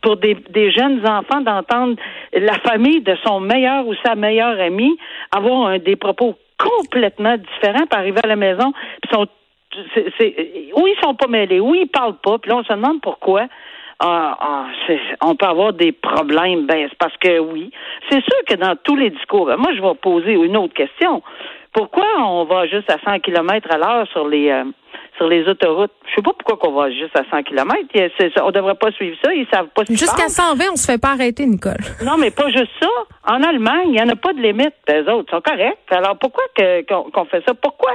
pour 0.00 0.16
des, 0.16 0.70
jeunes 0.70 1.06
enfants 1.06 1.40
d'entendre 1.40 1.96
la 2.32 2.54
famille 2.60 3.00
de 3.00 3.16
son 3.24 3.40
meilleur 3.40 3.86
ou 3.86 3.94
sa 4.04 4.14
meilleure 4.14 4.58
amie 4.60 4.96
avoir 5.30 5.78
des 5.78 5.96
propos 5.96 6.36
complètement 6.58 7.36
différents, 7.36 7.86
puis 7.86 7.98
arriver 7.98 8.20
à 8.22 8.28
la 8.28 8.36
maison, 8.36 8.72
puis 9.02 9.12
sont 9.12 9.26
c'est, 9.94 10.34
ils 10.76 10.96
sont 11.02 11.14
pas 11.14 11.28
mêlés, 11.28 11.60
où 11.60 11.74
ils 11.74 11.88
parlent 11.88 12.18
pas, 12.22 12.38
puis 12.38 12.50
là 12.50 12.58
on 12.58 12.64
se 12.64 12.72
demande 12.72 13.00
pourquoi. 13.00 13.46
Ah, 14.04 14.36
ah, 14.40 14.66
on 15.22 15.36
peut 15.36 15.46
avoir 15.46 15.72
des 15.72 15.92
problèmes. 15.92 16.66
Ben, 16.66 16.88
c'est 16.90 16.98
parce 16.98 17.16
que 17.18 17.38
oui. 17.38 17.70
C'est 18.10 18.20
sûr 18.20 18.44
que 18.48 18.54
dans 18.54 18.74
tous 18.82 18.96
les 18.96 19.10
discours, 19.10 19.46
moi, 19.58 19.72
je 19.76 19.80
vais 19.80 19.94
poser 19.94 20.32
une 20.32 20.56
autre 20.56 20.74
question. 20.74 21.22
Pourquoi 21.72 22.04
on 22.18 22.44
va 22.44 22.66
juste 22.66 22.90
à 22.90 22.98
100 23.04 23.20
km 23.20 23.68
à 23.70 23.78
l'heure 23.78 24.06
sur 24.12 24.28
les 24.28 24.50
euh, 24.50 24.64
sur 25.16 25.26
les 25.26 25.46
autoroutes? 25.48 25.92
Je 26.06 26.16
sais 26.16 26.22
pas 26.22 26.32
pourquoi 26.38 26.56
qu'on 26.58 26.74
va 26.74 26.90
juste 26.90 27.16
à 27.16 27.22
100 27.30 27.42
km. 27.44 27.78
On 28.42 28.50
devrait 28.50 28.74
pas 28.74 28.90
suivre 28.92 29.16
ça. 29.24 29.32
Ils 29.32 29.46
savent 29.52 29.68
pas 29.74 29.82
Jusqu'à 29.88 30.28
120, 30.28 30.64
on 30.72 30.76
se 30.76 30.90
fait 30.90 31.00
pas 31.00 31.12
arrêter, 31.12 31.46
Nicole. 31.46 31.78
Non, 32.04 32.16
mais 32.18 32.30
pas 32.30 32.48
juste 32.50 32.72
ça. 32.80 32.88
En 33.26 33.42
Allemagne, 33.42 33.86
il 33.86 33.92
n'y 33.92 34.02
en 34.02 34.08
a 34.08 34.16
pas 34.16 34.32
de 34.32 34.40
limite. 34.40 34.74
Les 34.88 35.00
autres 35.08 35.30
sont 35.30 35.40
corrects. 35.40 35.78
Alors 35.90 36.18
pourquoi 36.18 36.44
qu'on 36.54 37.24
fait 37.24 37.42
ça? 37.46 37.54
Pourquoi? 37.54 37.92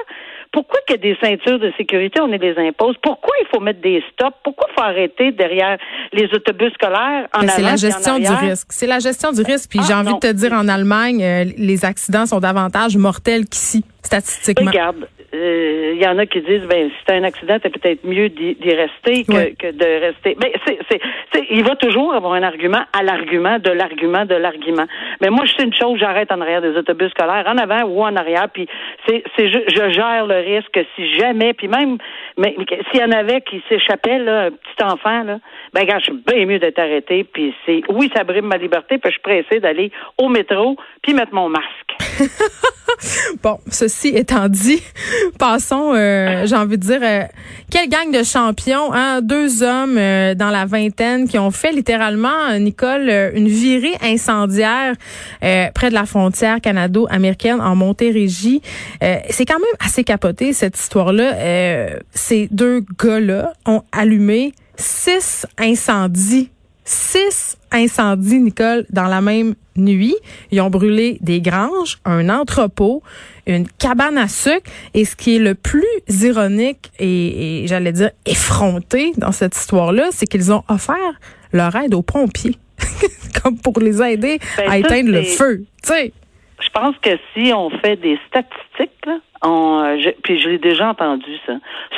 Pourquoi 0.57 0.79
qu'il 0.87 0.95
y 0.95 0.99
a 0.99 1.13
des 1.13 1.17
ceintures 1.21 1.59
de 1.59 1.71
sécurité, 1.77 2.19
on 2.19 2.25
les 2.25 2.55
impose? 2.57 2.95
Pourquoi 3.03 3.31
il 3.39 3.47
faut 3.53 3.59
mettre 3.59 3.79
des 3.79 4.03
stops? 4.11 4.35
Pourquoi 4.43 4.65
il 4.71 4.73
faut 4.73 4.81
arrêter 4.81 5.31
derrière 5.31 5.77
les 6.11 6.27
autobus 6.33 6.73
scolaires 6.73 7.27
en 7.31 7.47
C'est 7.47 7.61
la 7.61 7.75
gestion 7.75 8.17
du 8.17 8.27
risque. 8.27 8.65
C'est 8.71 8.87
la 8.87 8.97
gestion 8.97 9.31
du 9.31 9.43
risque. 9.43 9.69
Puis 9.69 9.81
j'ai 9.87 9.93
ah, 9.93 9.99
envie 9.99 10.15
de 10.15 10.19
te 10.19 10.31
dire, 10.31 10.53
en 10.53 10.67
Allemagne, 10.67 11.23
euh, 11.23 11.43
les 11.57 11.85
accidents 11.85 12.25
sont 12.25 12.39
davantage 12.39 12.97
mortels 12.97 13.45
qu'ici, 13.45 13.85
statistiquement. 14.01 14.71
Regarde, 14.71 15.07
il 15.33 15.39
euh, 15.39 15.93
y 15.95 16.07
en 16.07 16.17
a 16.17 16.25
qui 16.25 16.39
disent 16.39 16.65
ben 16.69 16.89
si 16.89 17.05
t'as 17.05 17.15
un 17.15 17.23
accident, 17.23 17.57
c'est 17.61 17.69
peut-être 17.69 18.05
mieux 18.05 18.29
d'y 18.29 18.55
rester 18.73 19.25
que, 19.25 19.55
que, 19.55 19.71
de 19.71 20.05
rester. 20.05 20.37
Mais 20.41 20.53
c'est, 20.65 20.79
c'est, 20.89 21.01
il 21.49 21.63
va 21.63 21.75
toujours 21.75 22.13
avoir 22.13 22.33
un 22.33 22.43
argument 22.43 22.83
à 22.93 23.03
l'argument 23.03 23.59
de 23.59 23.71
l'argument 23.71 24.25
de 24.25 24.35
l'argument. 24.35 24.85
Mais 25.19 25.29
moi, 25.29 25.45
je 25.45 25.53
sais 25.53 25.63
une 25.63 25.73
chose, 25.73 25.99
j'arrête 25.99 26.31
en 26.31 26.39
arrière 26.39 26.61
des 26.61 26.77
autobus 26.77 27.09
scolaires, 27.11 27.43
en 27.45 27.57
avant 27.57 27.83
ou 27.83 28.03
en 28.03 28.15
arrière, 28.15 28.47
puis 28.53 28.67
c'est, 29.05 29.23
c'est 29.35 29.49
je, 29.49 29.59
je, 29.67 29.89
gère 29.91 30.27
le 30.27 30.37
risque 30.37 30.79
si 30.95 31.13
jamais, 31.15 31.53
puis 31.53 31.67
même, 31.67 31.97
mais 32.37 32.55
s'il 32.89 33.01
y 33.01 33.03
en 33.03 33.11
avait 33.11 33.41
qui 33.41 33.61
s'échappaient 33.67 34.19
là, 34.19 34.45
un 34.45 34.51
petit 34.51 34.83
enfant 34.83 35.23
là, 35.23 35.39
ben 35.73 35.83
gars, 35.83 35.99
je 35.99 36.05
suis 36.05 36.23
bien 36.25 36.45
mieux 36.45 36.59
d'être 36.59 36.79
arrêté, 36.79 37.25
puis 37.25 37.53
c'est 37.65 37.81
oui, 37.89 38.09
ça 38.15 38.23
brime 38.23 38.45
ma 38.45 38.57
liberté, 38.57 38.97
puis 38.97 39.11
je 39.11 39.15
suis 39.15 39.21
pressé 39.21 39.59
d'aller 39.59 39.91
au 40.17 40.29
métro 40.29 40.77
puis 41.01 41.13
mettre 41.13 41.33
mon 41.33 41.49
masque. 41.49 41.86
bon, 43.43 43.59
ceci 43.69 44.09
étant 44.09 44.49
dit, 44.49 44.81
passons, 45.39 45.93
euh, 45.93 46.45
j'ai 46.45 46.55
envie 46.55 46.77
de 46.77 46.85
dire, 46.85 46.99
euh, 47.01 47.23
quelle 47.69 47.89
gang 47.89 48.11
de 48.11 48.23
champions, 48.23 48.93
hein? 48.93 49.21
Deux 49.21 49.63
hommes 49.63 49.97
euh, 49.97 50.35
dans 50.35 50.49
la 50.49 50.65
vingtaine 50.65 51.27
qui 51.27 51.37
ont 51.37 51.51
fait 51.51 51.71
littéralement, 51.71 52.57
Nicole, 52.59 53.09
une 53.35 53.47
virée 53.47 53.95
incendiaire 54.01 54.93
près 55.39 55.89
de 55.89 55.93
la 55.93 56.05
frontière 56.05 56.61
canado-américaine 56.61 57.61
en 57.61 57.75
Montérégie. 57.75 58.61
C'est 59.01 59.45
quand 59.45 59.59
même 59.59 59.67
assez 59.79 60.03
capoté, 60.03 60.53
cette 60.53 60.77
histoire-là. 60.77 61.97
ces 62.11 62.47
deux 62.51 62.83
gars-là 62.99 63.53
ont 63.65 63.83
allumé 63.91 64.53
six 64.75 65.45
incendies 65.57 66.51
six 66.87 67.57
incendies, 67.71 68.39
Nicole, 68.39 68.85
dans 68.89 69.07
la 69.07 69.21
même 69.21 69.55
nuit. 69.75 70.15
Ils 70.51 70.61
ont 70.61 70.69
brûlé 70.69 71.17
des 71.21 71.41
granges, 71.41 71.97
un 72.05 72.29
entrepôt, 72.29 73.03
une 73.45 73.67
cabane 73.67 74.17
à 74.17 74.27
sucre. 74.27 74.71
Et 74.93 75.05
ce 75.05 75.15
qui 75.15 75.35
est 75.35 75.39
le 75.39 75.53
plus 75.53 75.85
ironique 76.07 76.91
et, 76.97 77.63
et 77.63 77.67
j'allais 77.67 77.91
dire 77.91 78.11
effronté 78.25 79.11
dans 79.17 79.31
cette 79.33 79.55
histoire-là, 79.55 80.07
c'est 80.11 80.25
qu'ils 80.25 80.51
ont 80.51 80.63
offert 80.69 81.19
leur 81.51 81.75
aide 81.75 81.93
aux 81.93 82.01
pompiers, 82.01 82.55
comme 83.43 83.57
pour 83.59 83.79
les 83.79 84.01
aider 84.01 84.39
Ben, 84.57 84.69
à 84.71 84.77
éteindre 84.77 85.11
le 85.11 85.23
feu. 85.23 85.65
Tu 85.83 85.89
sais. 85.89 86.13
Je 86.59 86.69
pense 86.69 86.95
que 87.01 87.11
si 87.33 87.53
on 87.53 87.69
fait 87.69 87.97
des 87.97 88.17
statistiques, 88.27 88.66
là, 89.05 89.17
on, 89.43 89.83
euh, 89.83 89.97
je- 89.99 90.09
puis 90.23 90.39
je 90.39 90.49
l'ai 90.49 90.57
déjà 90.57 90.89
entendu 90.89 91.31
ça. 91.45 91.53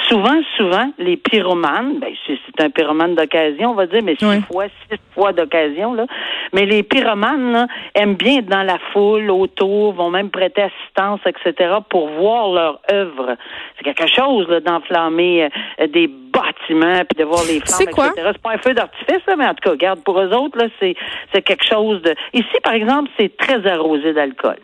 Souvent, 0.08 0.40
souvent, 0.58 0.92
les 0.98 1.18
pyromanes, 1.18 2.00
ben 2.00 2.10
c'est 2.28 2.64
un 2.64 2.70
pyromane 2.70 3.16
d'occasion, 3.16 3.72
on 3.72 3.74
va 3.76 3.86
dire, 3.88 4.02
mais 4.04 4.16
six 4.18 4.26
Oui. 4.26 4.42
fois, 4.52 4.66
six 4.90 5.00
fois 5.14 5.32
d'occasion 5.34 5.94
là. 5.94 6.06
Mais 6.54 6.66
les 6.66 6.84
pyromanes 6.84 7.52
là, 7.54 7.68
aiment 7.96 8.16
bien 8.16 8.40
être 8.40 8.48
dans 8.48 8.64
la 8.64 8.78
foule, 8.92 9.30
autour, 9.32 9.94
vont 9.94 10.10
même 10.10 10.30
prêter 10.30 10.64
assistance, 10.64 11.20
etc. 11.26 11.76
pour 11.90 12.10
voir 12.10 12.50
leur 12.52 12.80
œuvre. 12.92 13.36
C'est 13.78 13.84
quelque 13.94 14.08
chose 14.14 14.48
d'enflammer 14.66 15.50
euh, 15.80 15.88
des 15.88 16.08
bâtiments 16.08 17.04
puis 17.10 17.18
de 17.18 17.24
voir 17.24 17.42
les 17.48 17.60
flammes, 17.60 17.78
C'est 17.78 17.86
quoi? 17.92 18.08
etc. 18.08 18.30
C'est 18.34 18.42
pas 18.42 18.52
un 18.54 18.58
feu 18.58 18.74
d'artifice, 18.74 19.26
là, 19.28 19.36
mais 19.38 19.46
en 19.46 19.50
tout 19.54 19.62
cas, 19.64 19.72
regarde, 19.72 20.04
pour 20.04 20.20
eux 20.20 20.34
autres, 20.34 20.58
là, 20.58 20.66
c'est 20.80 20.96
quelque 21.44 21.66
chose 21.66 22.02
de. 22.02 22.14
Ici, 22.34 22.48
par 22.64 22.74
exemple, 22.74 23.10
c'est 23.18 23.36
très 23.38 23.66
arrosé 23.68 24.14
d'alcool. 24.14 24.58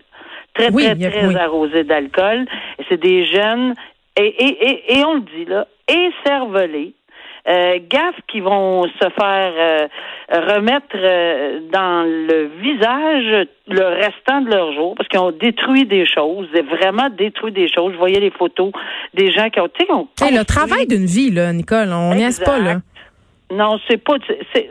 Très, 0.56 0.72
Oui, 0.72 0.84
très, 0.84 0.96
très 0.96 1.28
oui. 1.28 1.36
arrosé 1.36 1.84
d'alcool. 1.84 2.46
C'est 2.90 3.00
des 3.00 3.26
jeunes, 3.26 3.74
et, 4.18 4.26
et, 4.26 4.70
et, 4.70 4.98
et 5.00 5.06
on 5.06 5.16
le 5.16 5.22
dit, 5.22 5.46
là, 5.46 5.68
écervelés. 5.88 6.94
Euh, 7.48 7.78
gaffes 7.92 8.20
qui 8.28 8.40
vont 8.40 8.86
se 8.86 9.08
faire 9.20 9.54
euh, 9.56 9.88
remettre 10.32 10.96
euh, 10.96 11.60
dans 11.72 12.02
le 12.04 12.50
visage 12.60 13.48
le 13.68 13.84
restant 14.04 14.42
de 14.42 14.50
leur 14.50 14.74
jour 14.74 14.96
parce 14.98 15.08
qu'ils 15.08 15.20
ont 15.20 15.30
détruit 15.30 15.86
des 15.86 16.08
choses, 16.08 16.48
vraiment 16.68 17.08
détruit 17.16 17.52
des 17.52 17.68
choses. 17.72 17.94
Je 17.94 17.98
voyais 18.00 18.20
les 18.20 18.32
photos 18.32 18.72
des 19.14 19.32
gens 19.32 19.52
qui 19.52 19.60
ont, 19.60 19.68
tu 19.68 19.86
sais, 20.18 20.32
le 20.32 20.44
travail 20.44 20.88
d'une 20.88 21.06
vie, 21.06 21.30
là, 21.30 21.54
Nicole, 21.54 21.90
on 21.94 22.16
n'y 22.16 22.24
est 22.24 22.44
pas, 22.44 22.58
là. 22.58 22.78
Non, 23.52 23.80
c'est 23.88 24.04
pas. 24.04 24.16
c'est- 24.54 24.70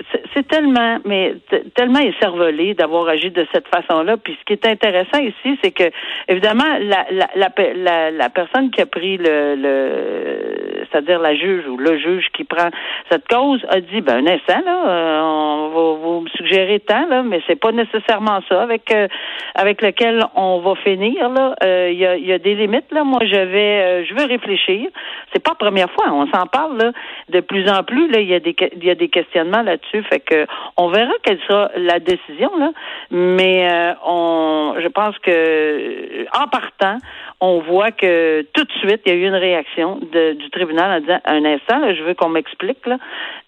tellement, 0.49 0.99
mais 1.05 1.35
tellement 1.77 2.01
écervelé 2.01 2.75
d'avoir 2.75 3.07
agi 3.09 3.31
de 3.31 3.47
cette 3.53 3.67
façon-là. 3.69 4.17
Puis 4.17 4.37
ce 4.39 4.45
qui 4.45 4.53
est 4.55 4.67
intéressant 4.67 5.19
ici, 5.21 5.59
c'est 5.63 5.71
que 5.71 5.85
évidemment 6.29 6.65
la 6.81 7.07
la, 7.11 7.29
la 7.37 8.11
la, 8.11 8.29
personne 8.31 8.71
qui 8.71 8.81
a 8.81 8.87
pris 8.87 9.17
le, 9.17 9.55
le 9.57 10.85
c'est-à-dire 10.91 11.21
la 11.21 11.35
juge 11.35 11.67
ou 11.69 11.77
le 11.77 11.97
juge 11.99 12.29
qui 12.35 12.45
prend 12.45 12.69
cette 13.11 13.27
cause 13.29 13.65
a 13.69 13.81
dit 13.81 14.01
ben 14.01 14.27
un 14.27 14.33
instant 14.33 14.61
là, 14.65 14.89
euh, 14.89 15.21
on 15.23 15.69
va 15.69 15.99
vous 16.05 16.21
me 16.23 16.29
suggérer 16.31 16.81
tant 16.81 17.07
là, 17.09 17.23
mais 17.23 17.41
c'est 17.47 17.59
pas 17.61 17.73
nécessairement 17.73 18.41
ça 18.49 18.61
avec 18.63 18.91
euh, 18.93 19.07
avec 19.55 19.83
lequel 19.83 20.25
on 20.35 20.59
va 20.61 20.75
finir 20.77 21.29
là. 21.31 21.55
Euh, 21.63 21.89
Il 21.93 21.99
y, 21.99 22.07
a, 22.07 22.17
y 22.17 22.33
a 22.33 22.39
des 22.39 22.55
limites 22.57 22.91
là. 22.93 23.05
Moi, 23.05 23.21
je 23.23 23.37
vais 23.37 23.83
euh, 23.85 24.05
je 24.05 24.15
veux 24.15 24.27
réfléchir. 24.27 24.89
C'est 25.33 25.43
pas 25.43 25.53
la 25.53 25.67
première 25.67 25.91
fois. 25.93 26.07
On 26.13 26.27
s'en 26.27 26.47
parle 26.47 26.77
là 26.79 26.93
de 27.31 27.41
plus 27.41 27.69
en 27.71 27.83
plus. 27.85 28.09
Là, 28.11 28.21
il 28.21 28.29
y 28.29 28.35
a 28.35 28.41
des 28.41 28.55
que- 28.55 28.64
il 28.77 28.85
y 28.85 28.91
a 28.91 28.95
des 28.95 29.09
questionnements 29.09 29.63
là-dessus. 29.63 30.03
Fait 30.05 30.21
que 30.21 30.47
on 30.77 30.89
verra 30.89 31.13
quelle 31.23 31.41
sera 31.49 31.71
la 31.77 31.99
décision 31.99 32.51
là. 32.59 32.73
Mais 33.11 33.69
euh, 33.71 33.95
on, 34.05 34.77
je 34.81 34.89
pense 34.89 35.19
que 35.19 36.27
en 36.37 36.49
partant, 36.49 36.99
on 37.47 37.61
voit 37.61 37.91
que 37.91 38.43
tout 38.55 38.65
de 38.65 38.73
suite 38.81 39.03
il 39.07 39.13
y 39.13 39.15
a 39.17 39.19
eu 39.19 39.27
une 39.27 39.35
réaction 39.35 39.99
de- 40.13 40.33
du 40.35 40.51
tribunal 40.51 40.89
en 40.97 41.01
disant 41.01 41.21
un 41.25 41.45
instant, 41.45 41.79
là, 41.79 41.95
je 41.95 42.03
veux 42.03 42.15
qu'on 42.15 42.29
m'explique 42.31 42.85
là 42.87 42.97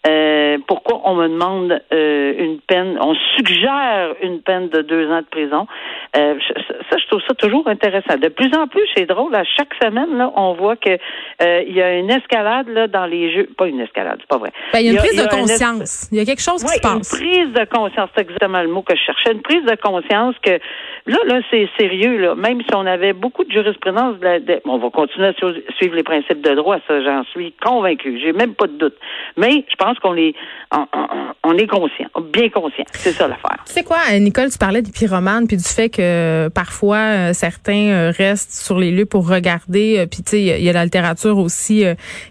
euh, 0.07 0.57
pourquoi 0.67 1.01
on 1.05 1.15
me 1.15 1.27
demande 1.27 1.81
euh, 1.93 2.33
une 2.37 2.59
peine, 2.61 2.97
on 3.01 3.13
suggère 3.35 4.15
une 4.21 4.41
peine 4.41 4.69
de 4.69 4.81
deux 4.81 5.09
ans 5.11 5.21
de 5.21 5.25
prison. 5.29 5.67
Euh, 6.15 6.35
ça, 6.89 6.97
je 6.97 7.07
trouve 7.07 7.21
ça 7.27 7.33
toujours 7.33 7.67
intéressant. 7.67 8.17
De 8.17 8.29
plus 8.29 8.53
en 8.55 8.67
plus, 8.67 8.87
c'est 8.95 9.05
drôle. 9.05 9.33
À 9.35 9.43
chaque 9.43 9.73
semaine, 9.81 10.17
là, 10.17 10.31
on 10.35 10.53
voit 10.53 10.75
que 10.75 10.97
il 11.41 11.73
y 11.75 11.81
a 11.81 11.97
une 11.97 12.09
escalade 12.11 12.67
là 12.69 12.87
dans 12.87 13.05
les 13.05 13.33
jeux. 13.33 13.47
Pas 13.57 13.67
une 13.67 13.81
escalade, 13.81 14.17
c'est 14.21 14.29
pas 14.29 14.37
vrai. 14.37 14.51
Ben, 14.73 14.79
il 14.79 14.85
y 14.85 14.89
a 14.89 14.91
une 14.93 14.97
prise 14.99 15.21
de 15.21 15.29
conscience. 15.29 16.09
Il 16.11 16.17
y 16.17 16.21
a 16.21 16.25
quelque 16.25 16.41
chose 16.41 16.63
qui 16.63 16.69
se 16.69 16.75
une 16.77 16.81
passe. 16.97 17.09
prise 17.19 17.51
de 17.53 17.65
conscience, 17.65 18.09
c'est 18.15 18.21
exactement 18.21 18.61
le 18.61 18.69
mot 18.69 18.81
que 18.81 18.95
je 18.95 19.01
cherchais. 19.01 19.31
Une 19.33 19.41
prise 19.41 19.63
de 19.65 19.75
conscience 19.75 20.35
que 20.41 20.51
là, 21.05 21.17
là, 21.25 21.39
c'est 21.51 21.67
sérieux. 21.79 22.17
Là. 22.17 22.35
Même 22.35 22.61
si 22.61 22.73
on 22.75 22.85
avait 22.85 23.13
beaucoup 23.13 23.43
de 23.43 23.51
jurisprudence, 23.51 23.86
on 24.65 24.77
va 24.77 24.89
continuer 24.89 25.27
à 25.27 25.33
su- 25.33 25.63
suivre 25.77 25.95
les 25.95 26.03
principes 26.03 26.41
de 26.41 26.55
droit, 26.55 26.77
ça, 26.87 27.01
j'en 27.03 27.23
suis 27.25 27.53
convaincu. 27.63 28.19
J'ai 28.19 28.33
même 28.33 28.53
pas 28.55 28.67
de 28.67 28.77
doute. 28.77 28.95
Mais 29.37 29.65
je 29.69 29.75
pense 29.77 29.97
qu'on 29.99 30.15
est, 30.15 30.33
on, 31.43 31.57
est 31.57 31.67
conscient, 31.67 32.07
bien 32.33 32.49
conscient. 32.49 32.83
C'est 32.93 33.11
ça 33.11 33.27
l'affaire. 33.27 33.57
Tu 33.65 33.73
sais 33.73 33.83
quoi, 33.83 33.97
euh, 34.11 34.19
Nicole, 34.19 34.49
tu 34.51 34.57
parlais 34.57 34.81
des 34.81 34.91
pyromanes 34.91 35.47
puis 35.47 35.57
du 35.57 35.63
fait 35.63 35.89
que 35.89 36.01
euh, 36.01 36.49
parfois 36.49 36.97
euh, 36.97 37.33
certains 37.33 38.11
restent 38.17 38.51
sur 38.65 38.77
les 38.79 38.91
lieux 38.91 39.05
pour 39.05 39.27
regarder. 39.29 40.05
puis 40.09 40.23
tu 40.23 40.31
sais, 40.31 40.41
il 40.41 40.63
y 40.63 40.69
a- 40.69 40.73
la 40.73 40.83
littérature 40.85 41.37
aussi 41.37 41.83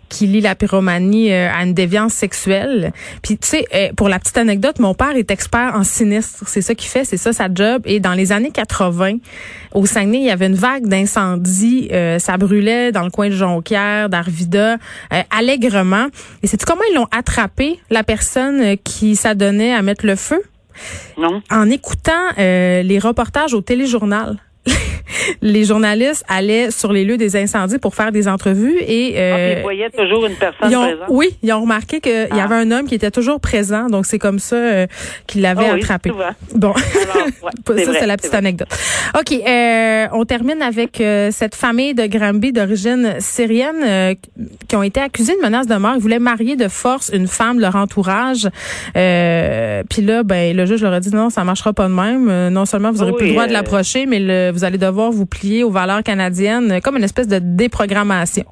qui 0.08 0.26
lie 0.26 0.40
la 0.40 0.54
pyromanie 0.54 1.32
euh, 1.32 1.50
à 1.52 1.62
une 1.64 1.74
déviance 1.74 2.12
sexuelle. 2.12 2.92
Puis 3.22 3.38
tu 3.38 3.48
sais, 3.48 3.64
euh, 3.74 3.88
pour 3.96 4.08
la 4.08 4.18
petite 4.18 4.38
anecdote, 4.38 4.78
mon 4.78 4.94
père 4.94 5.16
est 5.16 5.30
expert 5.30 5.72
en 5.74 5.84
sinistre. 5.84 6.44
C'est 6.46 6.62
ça 6.62 6.74
qu'il 6.74 6.88
fait, 6.88 7.04
c'est 7.04 7.16
ça 7.16 7.32
sa 7.32 7.48
job. 7.52 7.82
Et 7.84 8.00
dans 8.00 8.14
les 8.14 8.32
années 8.32 8.50
80, 8.50 9.18
au 9.72 9.86
Saguenay, 9.86 10.18
il 10.18 10.24
y 10.24 10.30
avait 10.30 10.46
une 10.46 10.54
vague 10.54 10.86
d'incendie. 10.86 11.88
euh, 11.92 12.18
ça 12.18 12.36
brûlait 12.36 12.92
dans 12.92 13.02
le 13.02 13.10
coin 13.10 13.28
de 13.28 13.34
Jonquière, 13.34 14.08
d'Arvida, 14.08 14.74
euh, 15.12 15.22
allègrement. 15.36 16.06
Et 16.42 16.46
c'est 16.46 16.62
comment 16.64 16.82
ils 16.90 16.94
l'ont 16.94 17.08
attrapé, 17.10 17.78
la 17.90 18.02
personne 18.04 18.60
euh, 18.60 18.76
qui 18.82 19.16
s'adonnait 19.16 19.74
à 19.74 19.82
mettre 19.82 20.06
le 20.06 20.16
feu? 20.16 20.42
Non? 21.16 21.42
en 21.50 21.70
écoutant 21.70 22.12
euh, 22.38 22.82
les 22.82 22.98
reportages 22.98 23.54
au 23.54 23.62
téléjournal. 23.62 24.36
Les 25.42 25.64
journalistes 25.64 26.24
allaient 26.28 26.70
sur 26.70 26.92
les 26.92 27.04
lieux 27.04 27.16
des 27.16 27.36
incendies 27.36 27.78
pour 27.78 27.94
faire 27.94 28.12
des 28.12 28.28
entrevues 28.28 28.78
et 28.80 29.14
Ah, 29.16 29.20
euh, 29.20 29.46
puis 29.52 29.58
il 29.58 29.62
voyait 29.62 29.90
toujours 29.90 30.26
une 30.26 30.34
personne 30.34 30.70
ils 30.70 30.76
ont, 30.76 30.82
présente. 30.82 31.06
oui, 31.08 31.28
ils 31.42 31.52
ont 31.52 31.60
remarqué 31.60 32.00
qu'il 32.00 32.12
y 32.12 32.40
Ah. 32.40 32.44
avait 32.44 32.54
un 32.54 32.70
homme 32.70 32.86
qui 32.86 32.94
était 32.94 33.10
toujours 33.10 33.40
présent, 33.40 33.86
donc 33.88 34.06
c'est 34.06 34.18
comme 34.18 34.38
ça 34.38 34.56
euh, 34.56 34.86
qu'il 35.26 35.42
l'avait 35.42 35.66
Ah 35.68 35.74
oui, 35.74 35.80
attrapé. 35.82 36.10
souvent. 36.10 36.30
Bon, 36.54 36.72
Alors, 36.72 37.26
ouais, 37.26 37.50
ça 37.66 37.74
c'est 37.76 37.84
vrai, 37.84 38.06
la 38.06 38.16
petite 38.16 38.30
vrai. 38.30 38.38
anecdote. 38.38 38.68
Ok, 39.18 39.32
euh, 39.32 40.06
on 40.12 40.24
termine 40.24 40.62
avec 40.62 41.00
euh, 41.00 41.30
cette 41.32 41.54
famille 41.54 41.94
de 41.94 42.06
Granby 42.06 42.52
d'origine 42.52 43.14
syrienne 43.20 43.82
euh, 43.84 44.14
qui 44.68 44.76
ont 44.76 44.82
été 44.82 45.00
accusés 45.00 45.34
de 45.36 45.42
menaces 45.42 45.66
de 45.66 45.74
mort. 45.76 45.92
Ils 45.96 46.00
voulaient 46.02 46.18
marier 46.18 46.56
de 46.56 46.68
force 46.68 47.10
une 47.12 47.26
femme 47.28 47.56
de 47.56 47.62
leur 47.62 47.76
entourage. 47.76 48.48
Euh, 48.96 49.82
Puis 49.88 50.02
là, 50.02 50.22
ben 50.22 50.56
le 50.56 50.66
juge 50.66 50.82
leur 50.82 50.92
a 50.92 51.00
dit 51.00 51.10
non, 51.14 51.30
ça 51.30 51.44
marchera 51.44 51.72
pas 51.72 51.88
de 51.88 51.92
même. 51.94 52.48
Non 52.48 52.64
seulement 52.64 52.90
vous 52.92 53.02
aurez 53.02 53.12
Oui, 53.12 53.18
plus 53.18 53.26
le 53.28 53.32
droit 53.32 53.46
de 53.46 53.52
l'approcher, 53.52 54.06
mais 54.06 54.18
le- 54.18 54.50
vous 54.52 54.64
allez 54.64 54.78
devoir 54.78 55.10
vous 55.16 55.26
plier 55.26 55.64
aux 55.64 55.70
valeurs 55.70 56.02
canadiennes, 56.02 56.72
euh, 56.72 56.80
comme 56.80 56.96
une 56.96 57.04
espèce 57.04 57.28
de 57.28 57.38
déprogrammation. 57.40 58.44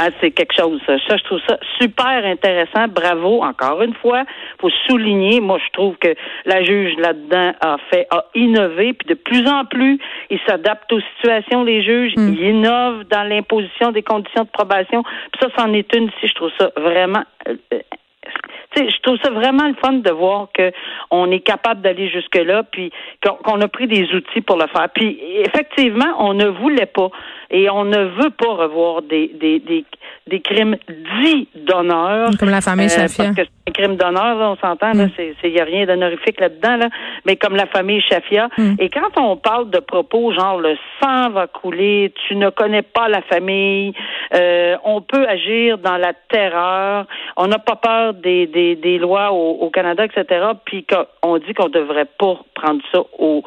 Ah, 0.00 0.10
c'est 0.20 0.30
quelque 0.30 0.54
chose. 0.56 0.80
Ça. 0.86 0.96
Je 0.96 1.24
trouve 1.24 1.40
ça 1.48 1.58
super 1.80 2.24
intéressant. 2.24 2.86
Bravo, 2.88 3.42
encore 3.42 3.82
une 3.82 3.94
fois. 3.94 4.24
faut 4.60 4.70
souligner. 4.86 5.40
Moi, 5.40 5.58
je 5.64 5.72
trouve 5.72 5.96
que 5.96 6.14
la 6.44 6.62
juge 6.62 6.94
là-dedans 6.98 7.52
a 7.60 7.76
fait, 7.90 8.06
a 8.10 8.24
innové, 8.34 8.92
puis 8.92 9.08
de 9.08 9.14
plus 9.14 9.46
en 9.48 9.64
plus, 9.64 9.98
ils 10.30 10.38
s'adaptent 10.46 10.92
aux 10.92 11.00
situations, 11.16 11.64
les 11.64 11.82
juges. 11.82 12.14
Mm. 12.16 12.32
Ils 12.32 12.44
innovent 12.50 13.04
dans 13.10 13.24
l'imposition 13.24 13.90
des 13.90 14.02
conditions 14.02 14.44
de 14.44 14.50
probation. 14.50 15.02
Puis 15.02 15.40
ça, 15.40 15.48
c'en 15.56 15.72
est 15.72 15.92
une 15.94 16.10
si 16.20 16.28
je 16.28 16.34
trouve 16.34 16.50
ça 16.58 16.70
vraiment. 16.76 17.24
euh, 17.48 17.56
euh, 17.74 17.80
tu 18.22 18.30
sais, 18.30 18.57
je 18.76 19.00
trouve 19.02 19.18
ça 19.22 19.30
vraiment 19.30 19.66
le 19.66 19.74
fun 19.74 19.94
de 19.94 20.10
voir 20.10 20.48
que 20.54 20.72
on 21.10 21.30
est 21.30 21.40
capable 21.40 21.80
d'aller 21.80 22.08
jusque 22.08 22.36
là, 22.36 22.62
puis 22.62 22.90
qu'on 23.24 23.34
qu'on 23.36 23.60
a 23.60 23.68
pris 23.68 23.86
des 23.86 24.04
outils 24.14 24.40
pour 24.42 24.56
le 24.56 24.66
faire. 24.68 24.88
Puis 24.94 25.18
effectivement, 25.44 26.14
on 26.18 26.34
ne 26.34 26.46
voulait 26.46 26.86
pas 26.86 27.08
et 27.50 27.70
on 27.70 27.84
ne 27.84 28.04
veut 28.20 28.30
pas 28.30 28.52
revoir 28.54 29.02
des 29.02 29.28
des 29.40 29.58
des, 29.60 29.84
des 30.26 30.40
crimes 30.40 30.76
dits 31.22 31.48
d'honneur. 31.54 32.30
Comme 32.38 32.50
la 32.50 32.60
famille 32.60 32.86
Euh, 32.86 32.88
Shafia. 33.08 33.24
parce 33.24 33.36
que 33.36 33.42
c'est 33.44 33.68
un 33.70 33.72
crime 33.72 33.96
d'honneur, 33.96 34.36
on 34.38 34.56
s'entend, 34.56 34.92
là, 34.92 35.06
Mm. 35.06 35.10
c'est, 35.16 35.34
c'est, 35.40 35.50
y 35.50 35.60
a 35.60 35.64
rien 35.64 35.86
d'honorifique 35.86 36.38
là-dedans, 36.40 36.76
là, 36.76 36.88
mais 37.26 37.36
comme 37.36 37.56
la 37.56 37.66
famille 37.66 38.02
Shafia. 38.02 38.48
Mm. 38.58 38.74
Et 38.78 38.88
quand 38.90 39.18
on 39.18 39.36
parle 39.36 39.70
de 39.70 39.78
propos 39.78 40.32
genre 40.32 40.58
le 40.58 40.76
sang 41.00 41.30
va 41.30 41.46
couler, 41.46 42.12
tu 42.26 42.36
ne 42.36 42.50
connais 42.50 42.82
pas 42.82 43.08
la 43.08 43.22
famille, 43.22 43.94
euh, 44.34 44.76
on 44.84 45.00
peut 45.00 45.26
agir 45.26 45.78
dans 45.78 45.96
la 45.96 46.12
terreur, 46.30 47.06
on 47.36 47.46
n'a 47.46 47.58
pas 47.58 47.76
peur 47.76 48.14
des, 48.14 48.46
des, 48.46 48.57
des 48.76 48.98
lois 48.98 49.32
au, 49.32 49.58
au 49.60 49.70
Canada, 49.70 50.04
etc. 50.04 50.24
Puis 50.64 50.84
qu'on 50.84 51.38
dit 51.38 51.54
qu'on 51.54 51.68
devrait 51.68 52.06
pas 52.18 52.38
prendre 52.54 52.80
ça 52.92 53.00
au, 53.18 53.42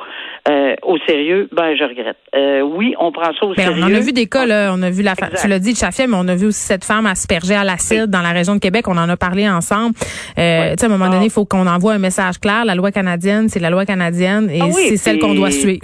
euh, 0.49 0.75
au 0.83 0.97
sérieux, 1.07 1.47
ben 1.51 1.75
je 1.75 1.83
regrette. 1.83 2.17
Euh, 2.35 2.61
oui, 2.61 2.93
on 2.99 3.11
prend 3.11 3.31
ça 3.39 3.45
au 3.45 3.49
Ben, 3.53 3.63
sérieux. 3.65 3.81
on 3.83 3.85
en 3.87 3.93
a 3.93 3.99
vu 3.99 4.11
des 4.13 4.27
cas, 4.27 4.45
là. 4.45 4.71
On 4.75 4.81
a 4.81 4.89
vu 4.89 5.03
la 5.03 5.13
tu 5.15 5.47
l'as 5.47 5.59
dit, 5.59 5.75
Chafia, 5.75 6.07
mais 6.07 6.17
on 6.17 6.27
a 6.27 6.35
vu 6.35 6.47
aussi 6.47 6.61
cette 6.63 6.85
femme 6.85 7.05
aspergée 7.05 7.55
à 7.55 7.63
l'acide 7.63 8.07
dans 8.07 8.21
la 8.21 8.31
région 8.31 8.55
de 8.55 8.59
Québec. 8.59 8.87
On 8.87 8.97
en 8.97 9.09
a 9.09 9.17
parlé 9.17 9.47
ensemble. 9.49 9.95
Euh, 10.37 10.61
Oui. 10.61 10.69
Tu 10.71 10.75
sais, 10.79 10.83
à 10.85 10.85
un 10.87 10.91
moment 10.91 11.05
Ah. 11.09 11.13
donné, 11.13 11.25
il 11.25 11.31
faut 11.31 11.45
qu'on 11.45 11.67
envoie 11.67 11.93
un 11.93 11.99
message 11.99 12.39
clair. 12.39 12.65
La 12.65 12.75
loi 12.75 12.91
canadienne, 12.91 13.49
c'est 13.49 13.59
la 13.59 13.69
loi 13.69 13.85
canadienne 13.85 14.49
et 14.51 14.59
Ah 14.61 14.65
oui, 14.65 14.83
c'est 14.89 14.97
celle 14.97 15.19
qu'on 15.19 15.33
doit 15.33 15.51
suivre. 15.51 15.81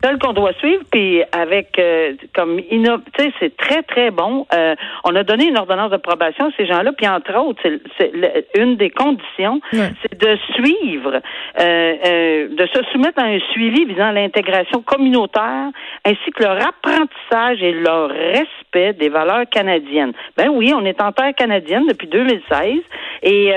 Tel 0.00 0.18
qu'on 0.18 0.32
doit 0.32 0.52
suivre, 0.54 0.82
puis 0.90 1.22
avec 1.32 1.78
euh, 1.78 2.14
comme 2.34 2.60
inno, 2.70 2.98
tu 3.16 3.24
sais, 3.24 3.32
c'est 3.40 3.56
très 3.56 3.82
très 3.82 4.10
bon. 4.10 4.46
Euh, 4.54 4.74
on 5.04 5.14
a 5.16 5.24
donné 5.24 5.46
une 5.46 5.58
ordonnance 5.58 5.90
de 5.90 5.96
probation 5.96 6.46
à 6.46 6.50
ces 6.56 6.66
gens-là, 6.66 6.92
puis 6.92 7.08
entre 7.08 7.34
autres, 7.36 7.60
c'est 7.98 8.12
une 8.56 8.76
des 8.76 8.90
conditions, 8.90 9.60
c'est 9.72 10.20
de 10.20 10.38
suivre, 10.54 11.20
euh, 11.60 12.48
de 12.48 12.66
se 12.66 12.82
soumettre 12.92 13.20
à 13.20 13.26
un 13.26 13.38
suivi 13.52 13.84
visant 13.86 14.12
l'intégration 14.12 14.82
communautaire, 14.82 15.70
ainsi 16.04 16.30
que 16.34 16.44
leur 16.44 16.58
apprentissage 16.64 17.62
et 17.62 17.72
leur 17.72 18.10
respect 18.10 18.92
des 18.92 19.08
valeurs 19.08 19.48
canadiennes. 19.50 20.12
Ben 20.36 20.48
oui, 20.48 20.72
on 20.74 20.84
est 20.84 21.00
en 21.00 21.10
terre 21.12 21.34
canadienne 21.34 21.86
depuis 21.88 22.06
2016 22.06 22.78
et 23.22 23.52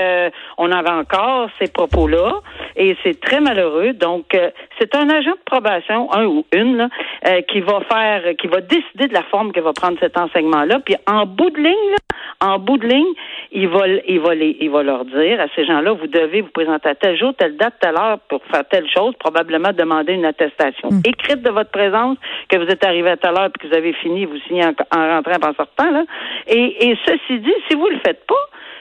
on 0.58 0.72
avait 0.72 0.90
encore 0.90 1.48
ces 1.60 1.70
propos-là 1.70 2.40
et 2.76 2.96
c'est 3.04 3.20
très 3.20 3.40
malheureux. 3.40 3.92
Donc, 3.92 4.36
c'est 4.78 4.94
un 4.94 5.08
agent 5.08 5.30
de 5.30 5.44
probation, 5.44 6.12
un 6.12 6.31
ou 6.32 6.44
une, 6.52 6.76
là, 6.76 6.88
euh, 7.26 7.42
qui 7.42 7.60
va 7.60 7.80
faire, 7.90 8.22
qui 8.36 8.46
va 8.46 8.60
décider 8.60 9.08
de 9.08 9.14
la 9.14 9.22
forme 9.24 9.52
que 9.52 9.60
va 9.60 9.72
prendre 9.72 9.98
cet 10.00 10.18
enseignement-là. 10.18 10.80
Puis 10.80 10.96
en 11.06 11.26
bout 11.26 11.50
de 11.50 11.58
ligne, 11.58 11.96
en 12.40 12.58
bout 12.58 12.78
de 12.78 12.86
ligne, 12.86 13.14
il 13.52 13.68
va, 13.68 13.86
il 13.86 14.20
va 14.20 14.34
les, 14.34 14.56
il 14.60 14.70
va 14.70 14.82
leur 14.82 15.04
dire 15.04 15.40
à 15.40 15.46
ces 15.54 15.64
gens-là, 15.64 15.92
vous 15.92 16.06
devez 16.06 16.40
vous 16.40 16.50
présenter 16.50 16.88
à 16.88 16.94
tel 16.94 17.16
jour, 17.16 17.34
telle 17.36 17.56
date, 17.56 17.74
telle 17.80 17.96
heure 17.96 18.18
pour 18.28 18.42
faire 18.50 18.66
telle 18.68 18.88
chose, 18.88 19.14
probablement 19.18 19.72
demander 19.72 20.14
une 20.14 20.24
attestation 20.24 20.88
hmm. 20.90 21.02
écrite 21.04 21.42
de 21.42 21.50
votre 21.50 21.70
présence, 21.70 22.16
que 22.48 22.56
vous 22.56 22.70
êtes 22.70 22.84
arrivé 22.84 23.10
à 23.10 23.16
telle 23.16 23.38
heure 23.38 23.50
puis 23.50 23.62
que 23.62 23.72
vous 23.72 23.78
avez 23.78 23.92
fini, 23.94 24.24
vous 24.24 24.38
signez 24.48 24.64
en, 24.64 25.14
rentrant 25.14 25.32
et 25.32 25.46
en 25.46 25.54
sortant, 25.54 25.90
là. 25.90 26.04
Et, 26.48 26.88
et 26.88 26.98
ceci 27.06 27.38
dit, 27.38 27.54
si 27.68 27.76
vous 27.76 27.88
le 27.88 27.98
faites 28.04 28.24
pas, 28.26 28.34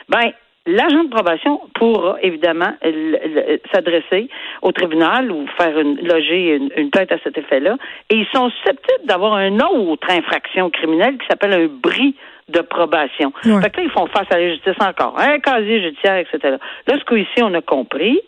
ben, 0.09 0.31
L'agent 0.67 1.05
de 1.05 1.09
probation 1.09 1.59
pourra 1.73 2.17
évidemment 2.21 2.73
s'adresser 3.73 4.29
au 4.61 4.71
tribunal 4.71 5.31
ou 5.31 5.47
faire 5.57 5.79
une, 5.79 5.97
loger 6.07 6.59
une, 6.75 6.91
plainte 6.91 7.11
à 7.11 7.17
cet 7.23 7.35
effet-là. 7.37 7.77
Et 8.11 8.17
ils 8.17 8.27
sont 8.31 8.49
susceptibles 8.51 9.05
d'avoir 9.05 9.39
une 9.39 9.61
autre 9.63 10.07
infraction 10.11 10.69
criminelle 10.69 11.17
qui 11.17 11.25
s'appelle 11.27 11.53
un 11.53 11.65
bris 11.67 12.15
de 12.49 12.61
probation. 12.61 13.33
Fait 13.41 13.69
que 13.71 13.77
là, 13.77 13.83
ils 13.83 13.89
font 13.89 14.05
face 14.07 14.27
à 14.29 14.37
la 14.37 14.49
justice 14.49 14.75
encore. 14.79 15.17
Un 15.17 15.39
casier 15.39 15.81
judiciaire, 15.81 16.17
etc. 16.17 16.57
Là, 16.87 16.99
ce 16.99 17.03
qu'ici, 17.05 17.41
on 17.41 17.53
a 17.55 17.61
compris, 17.61 18.19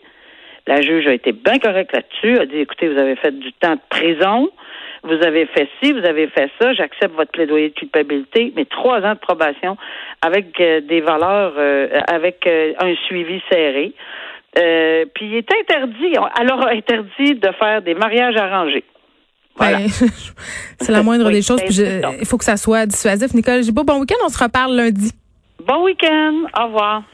la 0.66 0.80
juge 0.80 1.06
a 1.06 1.12
été 1.12 1.30
bien 1.30 1.58
correcte 1.58 1.92
là-dessus, 1.92 2.38
a 2.40 2.46
dit, 2.46 2.58
écoutez, 2.58 2.88
vous 2.88 2.98
avez 2.98 3.16
fait 3.16 3.38
du 3.38 3.52
temps 3.52 3.74
de 3.74 3.80
prison, 3.90 4.50
vous 5.04 5.22
avez 5.24 5.46
fait 5.46 5.68
ci, 5.82 5.92
vous 5.92 6.04
avez 6.04 6.28
fait 6.28 6.50
ça, 6.60 6.72
j'accepte 6.72 7.14
votre 7.14 7.30
plaidoyer 7.30 7.68
de 7.68 7.74
culpabilité, 7.74 8.52
mais 8.56 8.64
trois 8.64 9.00
ans 9.02 9.14
de 9.14 9.18
probation 9.18 9.76
avec 10.22 10.58
euh, 10.60 10.80
des 10.80 11.00
valeurs, 11.00 11.52
euh, 11.58 12.00
avec 12.06 12.46
euh, 12.46 12.72
un 12.80 12.94
suivi 13.06 13.40
serré. 13.50 13.92
puis 14.54 15.26
il 15.26 15.34
est 15.36 15.52
interdit, 15.52 16.16
alors 16.40 16.66
interdit 16.68 17.34
de 17.34 17.50
faire 17.58 17.82
des 17.82 17.94
mariages 17.94 18.36
arrangés. 18.36 18.84
Voilà. 19.56 19.78
c'est 20.80 20.90
la 20.90 21.02
moindre 21.02 21.30
des 21.30 21.42
choses. 21.42 21.60
il 21.68 22.26
faut 22.26 22.38
que 22.38 22.44
ça 22.44 22.56
soit 22.56 22.86
dissuasif. 22.86 23.32
Nicole 23.34 23.62
Gibault, 23.62 23.84
bon 23.84 24.00
week-end. 24.00 24.16
On 24.24 24.28
se 24.28 24.42
reparle 24.42 24.74
lundi. 24.74 25.12
Bon 25.64 25.84
week-end. 25.84 26.46
Au 26.58 26.66
revoir. 26.66 27.04